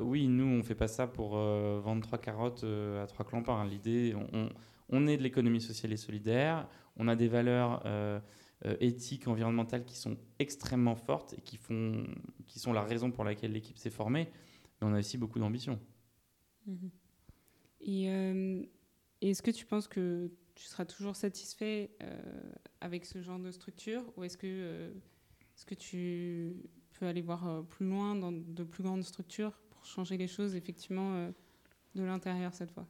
[0.00, 3.64] oui, nous, on fait pas ça pour vendre trois carottes à trois clampins.
[3.64, 4.48] L'idée, on,
[4.90, 6.68] on, est de l'économie sociale et solidaire.
[6.96, 7.82] On a des valeurs
[8.80, 12.04] éthiques, environnementales qui sont extrêmement fortes et qui, font,
[12.46, 14.28] qui sont la raison pour laquelle l'équipe s'est formée.
[14.80, 15.78] Mais on a aussi beaucoup d'ambition.
[16.66, 16.90] Mhm.
[17.80, 18.62] Et euh,
[19.20, 22.20] est-ce que tu penses que tu seras toujours satisfait euh,
[22.80, 24.90] avec ce genre de structure ou est-ce que, euh,
[25.56, 26.56] est-ce que tu
[26.98, 31.30] peux aller voir plus loin dans de plus grandes structures pour changer les choses effectivement
[31.94, 32.88] de l'intérieur cette fois?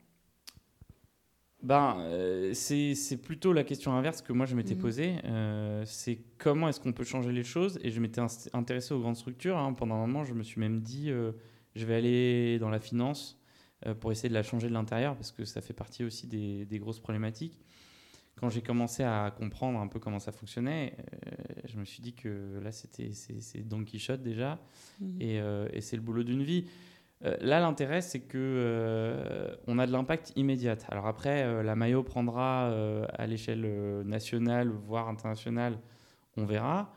[1.63, 2.09] Ben,
[2.55, 4.81] c'est, plutôt la question inverse que moi je m'étais mhm.
[4.81, 5.17] posée.
[5.85, 7.79] c'est comment est-ce qu'on peut changer les choses?
[7.83, 8.23] Et je m'étais
[8.55, 9.59] intéressé aux grandes structures.
[9.59, 9.75] Hein.
[9.75, 11.11] Pendant un moment, je me suis même dit,
[11.75, 13.48] je vais aller dans la finance euh,
[14.01, 17.01] pour essayer de la changer de l'intérieur, parce que ça fait partie aussi des, grosses
[17.01, 17.59] problématiques.
[18.37, 22.15] Quand j'ai commencé à comprendre un peu comment ça fonctionnait, euh, je me suis dit
[22.15, 24.61] que là, c'était c'est Don Quichotte déjà,
[25.01, 25.19] mhm.
[25.23, 26.67] euh, et, c'est le boulot d'une vie.
[27.21, 30.77] là, l'intérêt, c'est que on a de l'impact immédiat.
[30.89, 32.69] Alors après, la Maillot prendra
[33.13, 35.79] à l'échelle nationale, voire internationale,
[36.37, 36.93] on verra.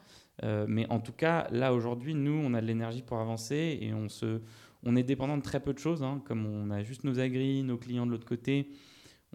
[0.68, 4.10] mais en tout cas, là aujourd'hui, nous, on a de l'énergie pour avancer et on
[4.10, 4.42] se,
[4.84, 7.64] on est dépendant de très peu de choses, hein, comme on a juste nos agris,
[7.64, 8.72] nos clients de l'autre côté.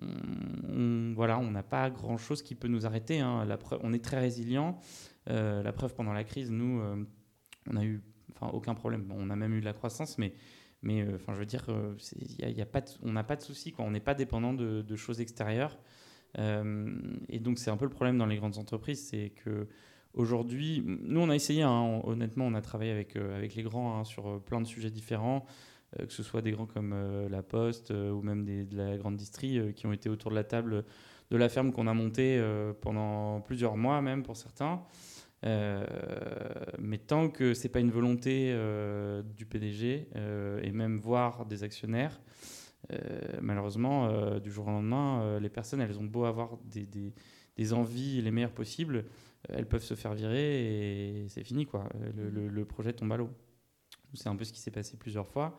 [0.03, 3.21] On, voilà, on n'a pas grand-chose qui peut nous arrêter.
[3.21, 3.47] Hein.
[3.83, 4.79] On est très résilient.
[5.31, 7.05] Euh, la preuve, pendant la crise, nous, euh,
[7.71, 8.03] on a eu
[8.35, 9.11] enfin, aucun problème.
[9.15, 10.35] on a même eu de la croissance, mais,
[10.83, 11.67] mais euh, je veux dire,
[12.39, 13.75] y a pas on n'a pas de soucis.
[13.79, 15.79] On n'est pas dépendant de, de choses extérieures.
[16.39, 19.69] et donc, c'est un peu le problème dans les grandes entreprises, c'est que
[20.17, 23.99] Aujourd'hui, nous, on a essayé, hein, honnêtement, on a travaillé avec, euh, avec les grands
[23.99, 25.45] hein, sur euh, plein de sujets différents,
[26.01, 26.95] euh, que ce soit des grands comme
[27.31, 30.85] La Poste ou même de la grande distrie qui ont été autour de la table
[31.31, 32.43] de la ferme qu'on a montée
[32.81, 34.81] pendant plusieurs mois, même pour certains.
[35.43, 38.57] mais tant que c'est pas une volonté
[39.37, 40.09] du PDG
[40.63, 42.21] et même voire des actionnaires,
[43.41, 46.87] malheureusement, du jour au lendemain, les personnes, elles ont beau avoir des,
[47.57, 49.05] des envies les meilleures possibles,
[49.49, 51.89] elles peuvent se faire virer et c'est fini, quoi.
[52.15, 53.31] Le, projet tombe à l'eau.
[54.15, 55.57] C'est un peu ce qui s'est passé plusieurs fois.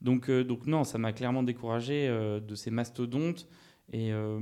[0.00, 3.48] Donc, euh, donc non, ça m'a clairement découragé euh, de ces mastodontes.
[3.92, 4.40] Et euh,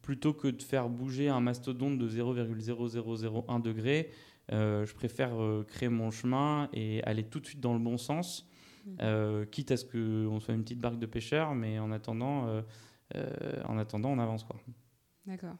[0.00, 4.10] plutôt que de faire bouger un mastodonte de 0,0001 degré,
[4.52, 5.32] je préfère
[5.66, 8.48] créer mon chemin et aller tout de suite dans le bon sens,
[8.86, 9.46] mmh.
[9.50, 12.62] quitte à ce qu'on soit une petite barque de pêcheurs, mais en attendant,
[13.64, 14.44] en attendant on avance.
[14.44, 14.56] quoi.
[15.26, 15.56] D'accord.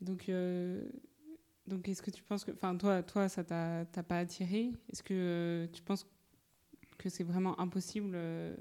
[0.00, 0.30] Donc,
[1.66, 4.70] donc, est-ce que tu penses que, enfin, toi, toi, ça t'a pas attiré?
[4.92, 6.06] Est-ce que euh, tu penses
[6.98, 8.54] que c'est vraiment impossible euh,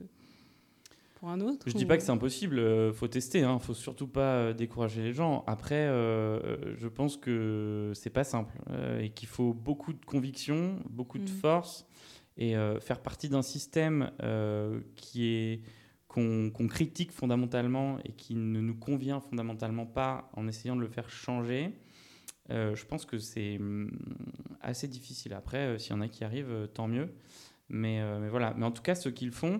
[1.15, 2.59] pour un autre Je dis pas que c'est impossible.
[2.59, 3.43] Euh, faut tester.
[3.43, 5.43] Hein, faut surtout pas décourager les gens.
[5.47, 8.53] Après, je pense que c'est pas simple
[8.99, 11.39] et qu'il faut beaucoup de conviction, beaucoup de mmh.
[11.41, 11.85] force
[12.37, 14.11] et faire partie d'un système
[14.95, 15.61] qui est
[16.07, 21.09] qu'on critique fondamentalement et qui ne nous convient fondamentalement pas en essayant de le faire
[21.09, 21.73] changer.
[22.53, 23.89] Euh, je pense que c'est hum,
[24.61, 25.33] assez difficile.
[25.33, 27.09] Après, euh, s'il y en a qui arrivent, euh, tant mieux.
[27.69, 28.53] Mais, voilà.
[28.57, 29.59] Mais en tout cas, ceux qui le font,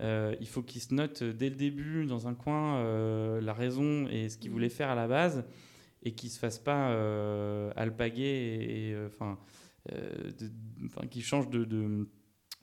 [0.00, 2.82] il faut qu'ils se notent dès le début, dans un coin,
[3.40, 5.44] la raison et ce qu'ils voulaient faire à la base,
[6.02, 6.88] et qu'ils ne se fassent pas
[7.74, 9.38] alpaguer, et, enfin,
[11.10, 12.06] qu'ils changent de, de,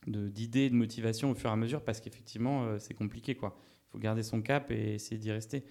[0.06, 3.32] de, motivation au fur et à mesure, parce qu'effectivement, c'est compliqué.
[3.32, 3.50] Il
[3.91, 5.63] faut garder son cap et essayer d'y rester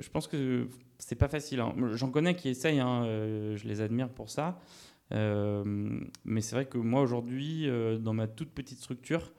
[0.00, 1.60] je pense que c'est pas facile.
[1.60, 1.74] Hein.
[1.92, 4.60] J'en connais qui essayent, hein, euh, je les admire pour ça.
[5.12, 5.64] Euh,
[6.24, 9.32] mais c'est vrai que moi, aujourd'hui, euh, dans ma toute petite structure,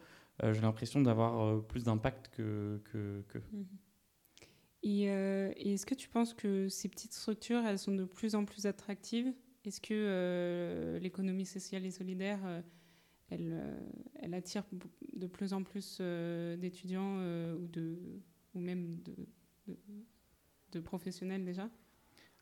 [0.43, 2.81] j'ai l'impression d'avoir plus d'impact que.
[2.83, 3.37] que.
[3.51, 3.65] Mhm.
[4.83, 8.65] Et, est-ce que tu penses que ces petites structures, elles sont de plus en plus
[8.65, 9.33] attractives?
[9.63, 12.39] Est-ce que l'économie sociale et solidaire,
[13.29, 13.63] elle,
[14.21, 14.63] elle, attire
[15.13, 16.01] de plus en plus
[16.59, 17.17] d'étudiants
[17.55, 17.67] ou,
[18.53, 19.15] ou même de
[20.75, 21.69] de professionnels déjà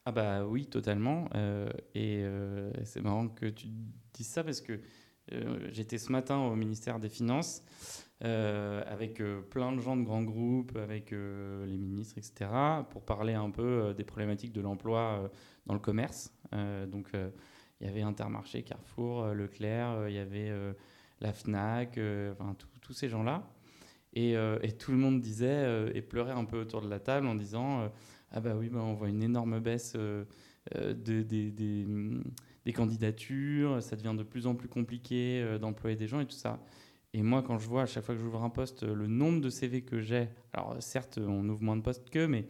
[0.06, 1.30] Ah bah oui, totalement.
[1.36, 3.68] Euh, et euh, c'est marrant que tu
[4.14, 4.80] dises ça parce que
[5.72, 7.64] J'étais ce matin au ministère des Finances
[8.20, 12.52] avec plein de gens de grands groupes, avec les ministres, etc.,
[12.90, 15.32] pour parler un peu des problématiques de l'emploi
[15.66, 16.34] dans le commerce.
[16.52, 17.10] donc,
[17.80, 20.52] il y avait Intermarché, Carrefour, Leclerc, il y avait
[21.22, 21.98] la FNAC,
[22.34, 23.50] enfin, tous ces gens-là.
[24.14, 27.34] Et, et, tout le monde disait et pleurait un peu autour de la table en
[27.34, 27.90] disant
[28.32, 29.98] Ah, bah oui, bah, on voit une énorme baisse
[30.76, 36.26] euh, des, candidatures, ça devient de plus en plus compliqué euh, d'employer des gens et
[36.26, 36.64] tout ça.
[37.14, 39.50] Et moi, quand je vois à chaque fois que j'ouvre un poste le nombre de
[39.50, 42.48] CV que j'ai, alors certes, on ouvre moins de postes qu'eux, mais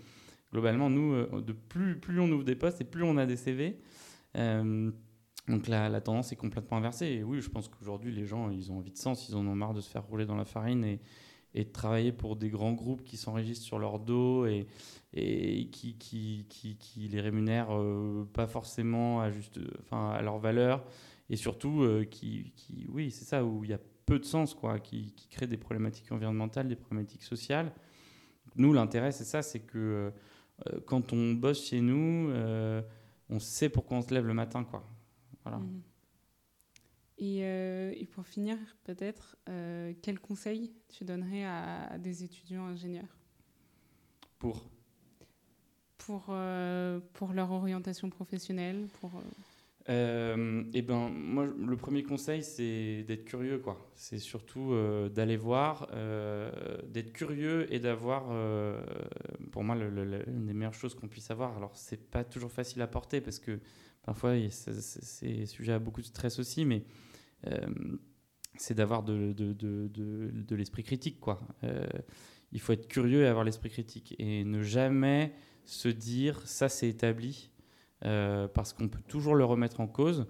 [0.52, 3.36] globalement, nous, euh, de plus, plus on ouvre des postes et plus on a des
[3.36, 3.80] CV.
[4.36, 7.08] donc la, la, tendance est complètement inversée.
[7.08, 9.56] Et oui, je pense qu'aujourd'hui, les gens, ils ont envie de sens, ils en ont
[9.56, 11.00] marre de se faire rouler dans la farine et,
[11.56, 14.66] et de travailler pour des grands groupes qui s'enregistrent sur leur dos et,
[15.14, 20.84] et qui, qui, qui, les rémunèrent euh, pas forcément à, juste, enfin, à leur valeur
[21.30, 22.52] et surtout euh, qui,
[22.90, 26.12] oui, c'est ça, où il y a peu de sens, quoi, qui, crée des problématiques
[26.12, 27.72] environnementales, des problématiques sociales.
[28.56, 30.12] Nous, l'intérêt, c'est ça, c'est que
[30.68, 32.32] euh, quand on bosse chez nous,
[33.30, 34.84] on sait pourquoi on se lève le matin, quoi.
[35.44, 35.60] Voilà.
[35.60, 35.82] Mmh.
[37.18, 39.38] Et, et, pour finir, peut-être,
[40.02, 43.18] quel conseil tu donnerais à, à des étudiants ingénieurs
[44.40, 44.66] Pour
[46.06, 49.22] pour, euh, pour leur orientation professionnelle pour, euh,
[49.90, 53.90] euh, eh ben, moi, le premier conseil, c'est d'être curieux, quoi.
[53.96, 54.74] C'est surtout
[55.14, 55.90] d'aller voir,
[56.88, 58.28] d'être curieux et d'avoir,
[59.52, 61.58] pour moi, une des meilleures choses qu'on puisse avoir.
[61.58, 63.60] Alors, c'est pas toujours facile à porter parce que
[64.04, 66.84] parfois, c'est sujet à beaucoup de stress aussi, mais
[68.58, 71.42] c'est d'avoir de, l'esprit critique, quoi.
[72.52, 75.34] il faut être curieux et avoir l'esprit critique et ne jamais
[75.66, 77.50] se dire ça c'est établi,
[78.06, 80.26] euh, parce qu'on peut toujours le remettre en cause.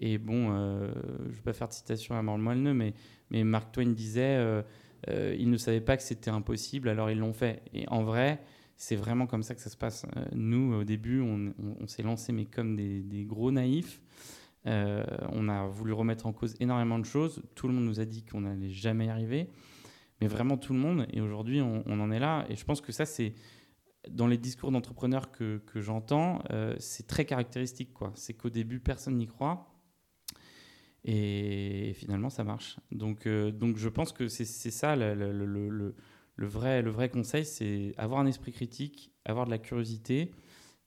[0.00, 0.90] Et bon, euh,
[1.24, 2.94] je ne vais pas faire de citation à Marl Moineux, mais,
[3.30, 4.62] mais Mark Twain disait
[5.08, 7.62] euh, ils ne savaient pas que c'était impossible, alors ils l'ont fait.
[7.74, 8.40] Et en vrai,
[8.78, 10.06] c'est vraiment comme ça que ça se passe.
[10.32, 14.00] nous, au début, on, s'est lancé, mais comme des, gros naïfs.
[14.64, 17.42] on a voulu remettre en cause énormément de choses.
[17.56, 19.50] Tout le monde nous a dit qu'on n'allait jamais y arriver,
[20.20, 21.06] mais vraiment tout le monde.
[21.12, 22.46] Et aujourd'hui, on, en est là.
[22.48, 23.34] Et je pense que ça, c'est
[24.08, 27.90] dans les discours d'entrepreneurs que, j'entends, euh, c'est très caractéristique.
[28.14, 29.74] C'est qu'au début, personne n'y croit.
[31.04, 32.78] Et finalement, ça marche.
[32.92, 35.94] Donc, euh, donc je pense que c'est ça le,
[36.46, 40.32] vrai, le vrai conseil, c'est avoir un esprit critique, avoir de la curiosité,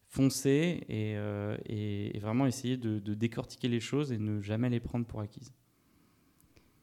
[0.07, 4.79] foncer et, euh, et, vraiment essayer de, de, décortiquer les choses et ne jamais les
[4.79, 5.53] prendre pour acquises.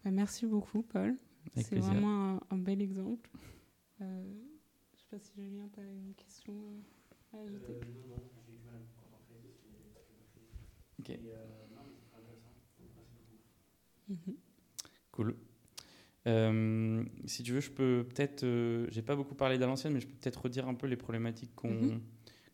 [0.05, 1.17] Bah, merci beaucoup, Paul.
[1.55, 3.31] C'est vraiment un, un, bel exemple
[5.11, 6.55] sais pas si Julien, tu as une question
[7.33, 7.73] à ajouter.
[7.73, 9.37] Euh, non, non, j'ai du mal à me concentrer
[10.99, 11.11] Ok.
[11.11, 12.53] Et, euh, non, mais c'est intéressant.
[12.79, 12.83] Merci
[14.15, 14.39] beaucoup.
[15.13, 15.37] Cool.
[16.29, 18.45] Euh, si tu veux, je peux peut-être.
[18.45, 21.55] Euh, j'ai pas beaucoup parlé d'Alancienne, mais je peux peut-être redire un peu les problématiques
[21.55, 21.71] qu'on.
[21.71, 22.01] Mm -hmm.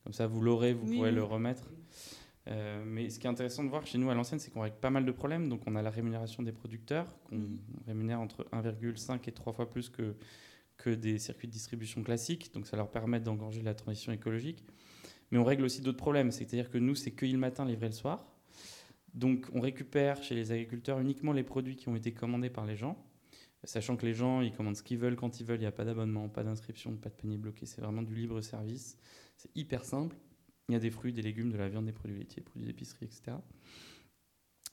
[0.04, 1.16] Comme ça, vous l'aurez, vous oui, pourrez oui.
[1.16, 1.70] le remettre.
[2.46, 4.76] Euh, mais ce qui est intéressant de voir chez nous à l'ancienne, c'est qu'on règle
[4.76, 5.48] pas mal de problèmes.
[5.48, 7.86] Donc, on a la rémunération des producteurs, qu'on mm -hmm.
[7.86, 10.14] rémunère entre 1,5 et 3 fois plus que
[10.76, 14.64] que des circuits de distribution classiques, donc ça leur permet d'engorger la transition écologique.
[15.30, 17.92] Mais on règle aussi d'autres problèmes, c'est-à-dire que nous, c'est cueillir le matin, livrer le
[17.92, 18.26] soir.
[19.14, 22.76] Donc on récupère chez les agriculteurs uniquement les produits qui ont été commandés par les
[22.76, 22.96] gens,
[23.64, 25.72] sachant que les gens, ils commandent ce qu'ils veulent quand ils veulent, il n'y a
[25.72, 28.98] pas d'abonnement, pas d'inscription, pas de panier bloqué, c'est vraiment du libre service.
[29.36, 30.16] C'est hyper simple.
[30.68, 33.06] Il y a des fruits, des légumes, de la viande, des produits laitiers, produits d'épicerie,
[33.06, 33.36] etc.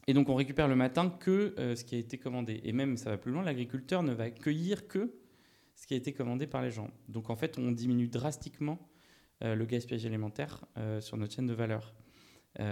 [0.08, 2.62] Et donc on récupère le matin que euh, ce qui a été commandé.
[2.64, 5.14] Et même, ça va plus loin, l'agriculteur ne va cueillir que
[5.76, 6.90] ce qui a été commandé par les gens.
[7.08, 8.90] Donc en fait, on diminue drastiquement
[9.44, 11.96] euh, le gaspillage alimentaire euh, sur notre chaîne de valeur.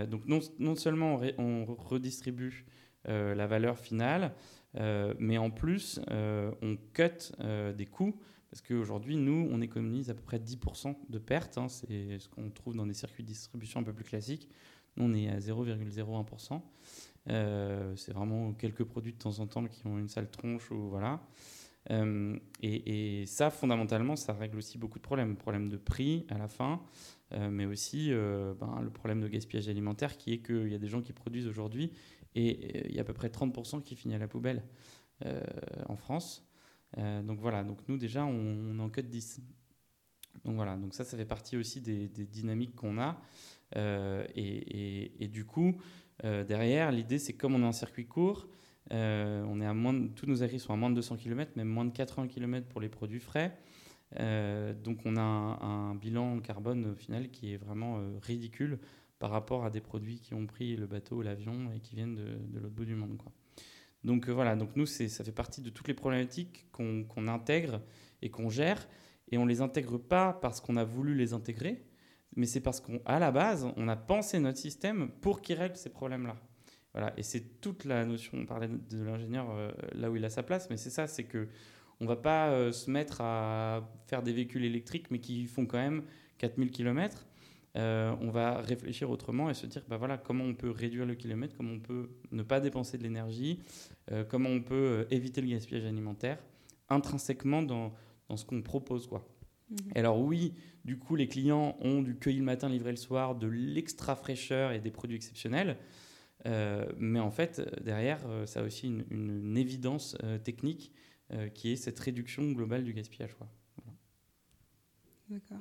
[0.09, 2.65] Donc non, seulement on, redistribue
[3.09, 4.33] la valeur finale,
[4.75, 7.31] euh, mais en plus euh, on cut
[7.75, 8.19] des coûts
[8.49, 11.59] parce qu'aujourd'hui, nous, on économise à peu près 10% de pertes.
[11.59, 14.49] Hein, c'est ce qu'on trouve dans des circuits de distribution un peu plus classiques.
[14.97, 16.59] Nous, on est à 0,01%.
[17.95, 21.21] c'est vraiment quelques produits de temps en temps qui ont une sale tronche ou voilà.
[21.91, 25.35] Euh, et, ça, fondamentalement, ça règle aussi beaucoup de problèmes.
[25.35, 26.81] Problème de prix à la fin,
[27.33, 30.79] euh, mais aussi euh, ben, le problème de gaspillage alimentaire qui est qu'il y a
[30.79, 31.91] des gens qui produisent aujourd'hui
[32.35, 34.63] et il y a à peu près 30% qui finit à la poubelle
[35.87, 36.47] en France.
[36.97, 39.41] donc voilà, donc nous déjà, on, on en cut 10.
[40.45, 43.19] Donc voilà, donc ça, ça fait partie aussi des, dynamiques qu'on a.
[43.75, 45.75] Et, du coup,
[46.23, 48.47] derrière, l'idée, c'est comme on est en circuit court,
[48.91, 51.67] euh, on est à moins tous nos agris sont à moins de 200 km, même
[51.67, 53.57] moins de 80 km pour les produits frais.
[54.19, 58.79] Euh, donc on a un, un, bilan carbone au final qui est vraiment euh, ridicule
[59.19, 62.15] par rapport à des produits qui ont pris le bateau ou l'avion et qui viennent
[62.15, 63.21] de, l'autre bout du monde.
[64.03, 67.81] Donc voilà, donc nous, ça fait partie de toutes les problématiques qu'on intègre
[68.21, 68.87] et qu'on gère.
[69.31, 71.85] Et on ne les intègre pas parce qu'on a voulu les intégrer,
[72.35, 75.89] mais c'est parce qu'à la base, on a pensé notre système pour qu'il règle ces
[75.89, 76.35] problèmes-là.
[76.93, 80.29] Voilà, et c'est toute la notion, on parlait de l'ingénieur euh, là où il a
[80.31, 81.47] sa place, mais c'est ça, c'est que
[81.99, 85.77] on va pas euh, se mettre à faire des véhicules électriques, mais qui font quand
[85.77, 86.03] même
[86.39, 87.27] 4000 km.
[87.75, 91.15] Euh, on va réfléchir autrement et se dire bah voilà, comment on peut réduire le
[91.15, 93.59] kilomètre, comment on peut ne pas dépenser de l'énergie,
[94.27, 96.39] comment on peut éviter le gaspillage alimentaire,
[96.89, 97.93] intrinsèquement dans,
[98.27, 99.05] dans ce qu'on propose.
[99.05, 99.27] Quoi.
[99.69, 99.77] Mhm.
[99.95, 100.53] alors oui,
[100.85, 104.71] du coup, les clients ont du cueilli le matin, livré le soir, de l'extra fraîcheur
[104.71, 105.77] et des produits exceptionnels.
[106.45, 110.93] Euh, mais en fait, derrière, euh, ça a aussi une, évidence euh, technique
[111.53, 113.35] qui est cette réduction globale du gaspillage.
[115.29, 115.59] D'accord.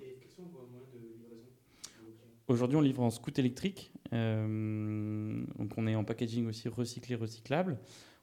[2.48, 3.92] Aujourd'hui, on livre en scoot électrique.
[4.10, 7.78] donc, on est en packaging aussi recyclé, recyclable.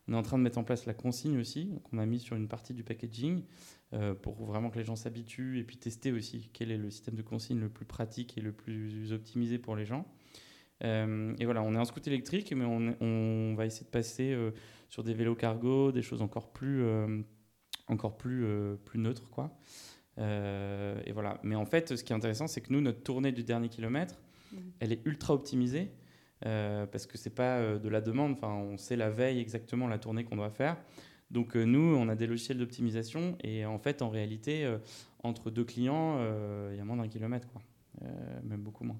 [0.07, 2.36] On est en train de mettre en place la consigne aussi, qu'on a mis sur
[2.36, 3.43] une partie du packaging
[4.21, 7.21] pour vraiment que les gens s'habituent et puis tester aussi quel est le système de
[7.21, 10.05] consigne le plus pratique et le plus optimisé pour les gens.
[10.84, 14.34] Euh, et voilà, on est en scooter électrique, mais on, on va essayer de passer
[14.34, 14.51] euh,
[14.89, 17.21] sur des vélos cargo, des choses encore plus, euh,
[17.88, 18.45] encore plus,
[18.86, 19.57] plus neutres, quoi.
[20.18, 21.39] Et voilà.
[21.43, 24.16] Mais en fait, ce qui est intéressant, c'est que nous, notre tournée du dernier kilomètre,
[24.51, 24.57] mmh.
[24.80, 25.91] elle est ultra optimisée.
[26.41, 30.24] parce que c'est pas de la demande, enfin on sait la veille exactement la tournée
[30.24, 30.78] qu'on doit faire.
[31.32, 34.72] Donc nous, on a des logiciels d'optimisation et en fait, en réalité,
[35.24, 36.20] entre deux clients,
[36.72, 37.61] il y a moins d'un kilomètre, quoi.
[38.43, 38.99] même beaucoup moins.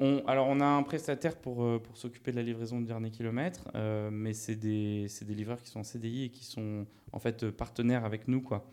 [0.00, 3.68] Alors, on a un prestataire pour, euh, pour s'occuper de la livraison du dernier kilomètre,
[3.74, 7.50] euh, mais c'est des, des, livreurs qui sont en CDI et qui sont en fait
[7.50, 8.40] partenaires avec nous.
[8.40, 8.68] Quoi.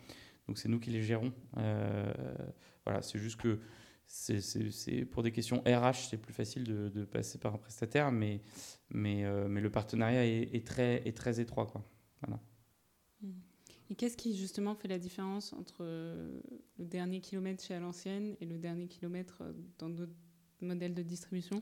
[0.48, 1.34] Donc, c'est nous qui les gérons.
[1.58, 2.14] Euh,
[2.86, 3.60] voilà, c'est juste que
[4.08, 8.42] c'est pour des questions RH, c'est plus facile de, passer par un prestataire, mais,
[8.92, 11.66] mais, mais le partenariat est, très, est très étroit.
[11.66, 11.84] Quoi.
[12.22, 12.40] Voilà.
[13.90, 16.40] Et qu'est-ce qui justement fait la différence entre euh,
[16.80, 20.16] le dernier kilomètre chez à l'ancienne et le dernier kilomètre euh, dans d'autres
[20.62, 21.62] modèles de distribution?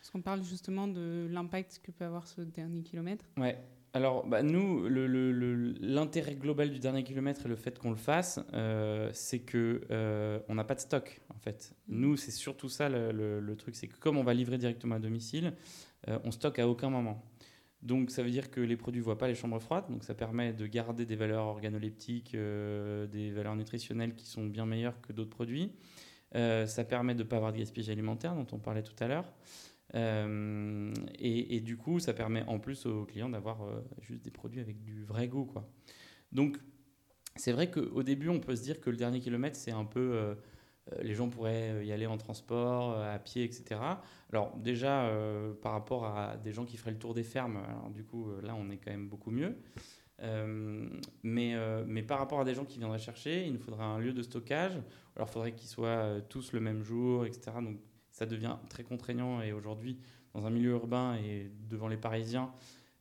[0.00, 3.24] Parce qu'on parle justement de l'impact que peut avoir ce dernier kilomètre.
[3.36, 3.58] Ouais.
[3.94, 9.08] Alors, bah, nous, l'intérêt global du dernier kilomètre et le fait qu'on le fasse, euh,
[9.12, 9.82] c'est que
[10.48, 11.74] on n'a pas de stock, en fait.
[11.86, 12.00] Mmh.
[12.00, 15.54] Nous, c'est surtout ça le, truc, c'est que comme on va livrer directement à domicile,
[16.08, 17.24] on stocke à aucun moment.
[17.84, 20.14] Donc ça veut dire que les produits ne voient pas les chambres froides, donc ça
[20.14, 25.12] permet de garder des valeurs organoleptiques, euh, des valeurs nutritionnelles qui sont bien meilleures que
[25.12, 25.70] d'autres produits.
[26.34, 29.08] Euh, ça permet de ne pas avoir de gaspillage alimentaire dont on parlait tout à
[29.08, 29.32] l'heure.
[29.94, 33.58] Euh, et, du coup, ça permet en plus aux clients d'avoir
[34.00, 35.44] juste des produits avec du vrai goût.
[35.44, 35.68] Quoi.
[36.32, 36.58] Donc
[37.36, 40.34] c'est vrai qu'au début, on peut se dire que le dernier kilomètre, c'est un peu
[40.92, 43.80] euh, les gens pourraient euh, y aller en transport, euh, à pied, etc.
[44.30, 45.10] Alors déjà,
[45.62, 48.56] par rapport à des gens qui feraient le tour des fermes, alors du coup, là,
[48.56, 49.56] on est quand même beaucoup mieux.
[50.22, 51.54] Mais,
[51.86, 54.22] mais par rapport à des gens qui viendraient chercher, il nous faudrait un lieu de
[54.22, 54.72] stockage.
[55.16, 57.52] Alors, il faudrait qu'ils soient tous le même jour, etc.
[57.62, 57.78] Donc,
[58.10, 59.42] ça devient très contraignant.
[59.42, 59.98] Et aujourd'hui,
[60.32, 62.50] dans un milieu urbain et devant les Parisiens,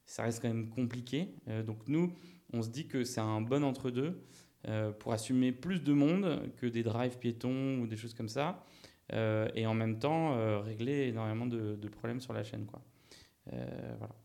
[0.05, 1.36] ça reste quand même compliqué.
[1.66, 2.14] donc, nous,
[2.51, 4.22] on se dit que c'est un bon entre-deux.
[4.70, 8.66] Euh, pour assumer plus de monde que des drives piétons ou des choses comme ça,
[9.11, 12.66] euh, et en même temps euh, régler énormément de, problèmes sur la chaîne.
[12.66, 12.82] Quoi.
[13.49, 14.16] voilà.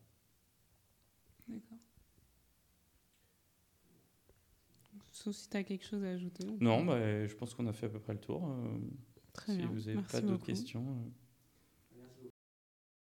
[1.49, 1.78] D'accord.
[5.19, 6.47] Sauf si tu as quelque chose à ajouter.
[6.61, 8.49] Non, bah, je pense qu'on a fait à peu près le tour.
[9.33, 10.85] Très si vous n'avez pas d'autres questions.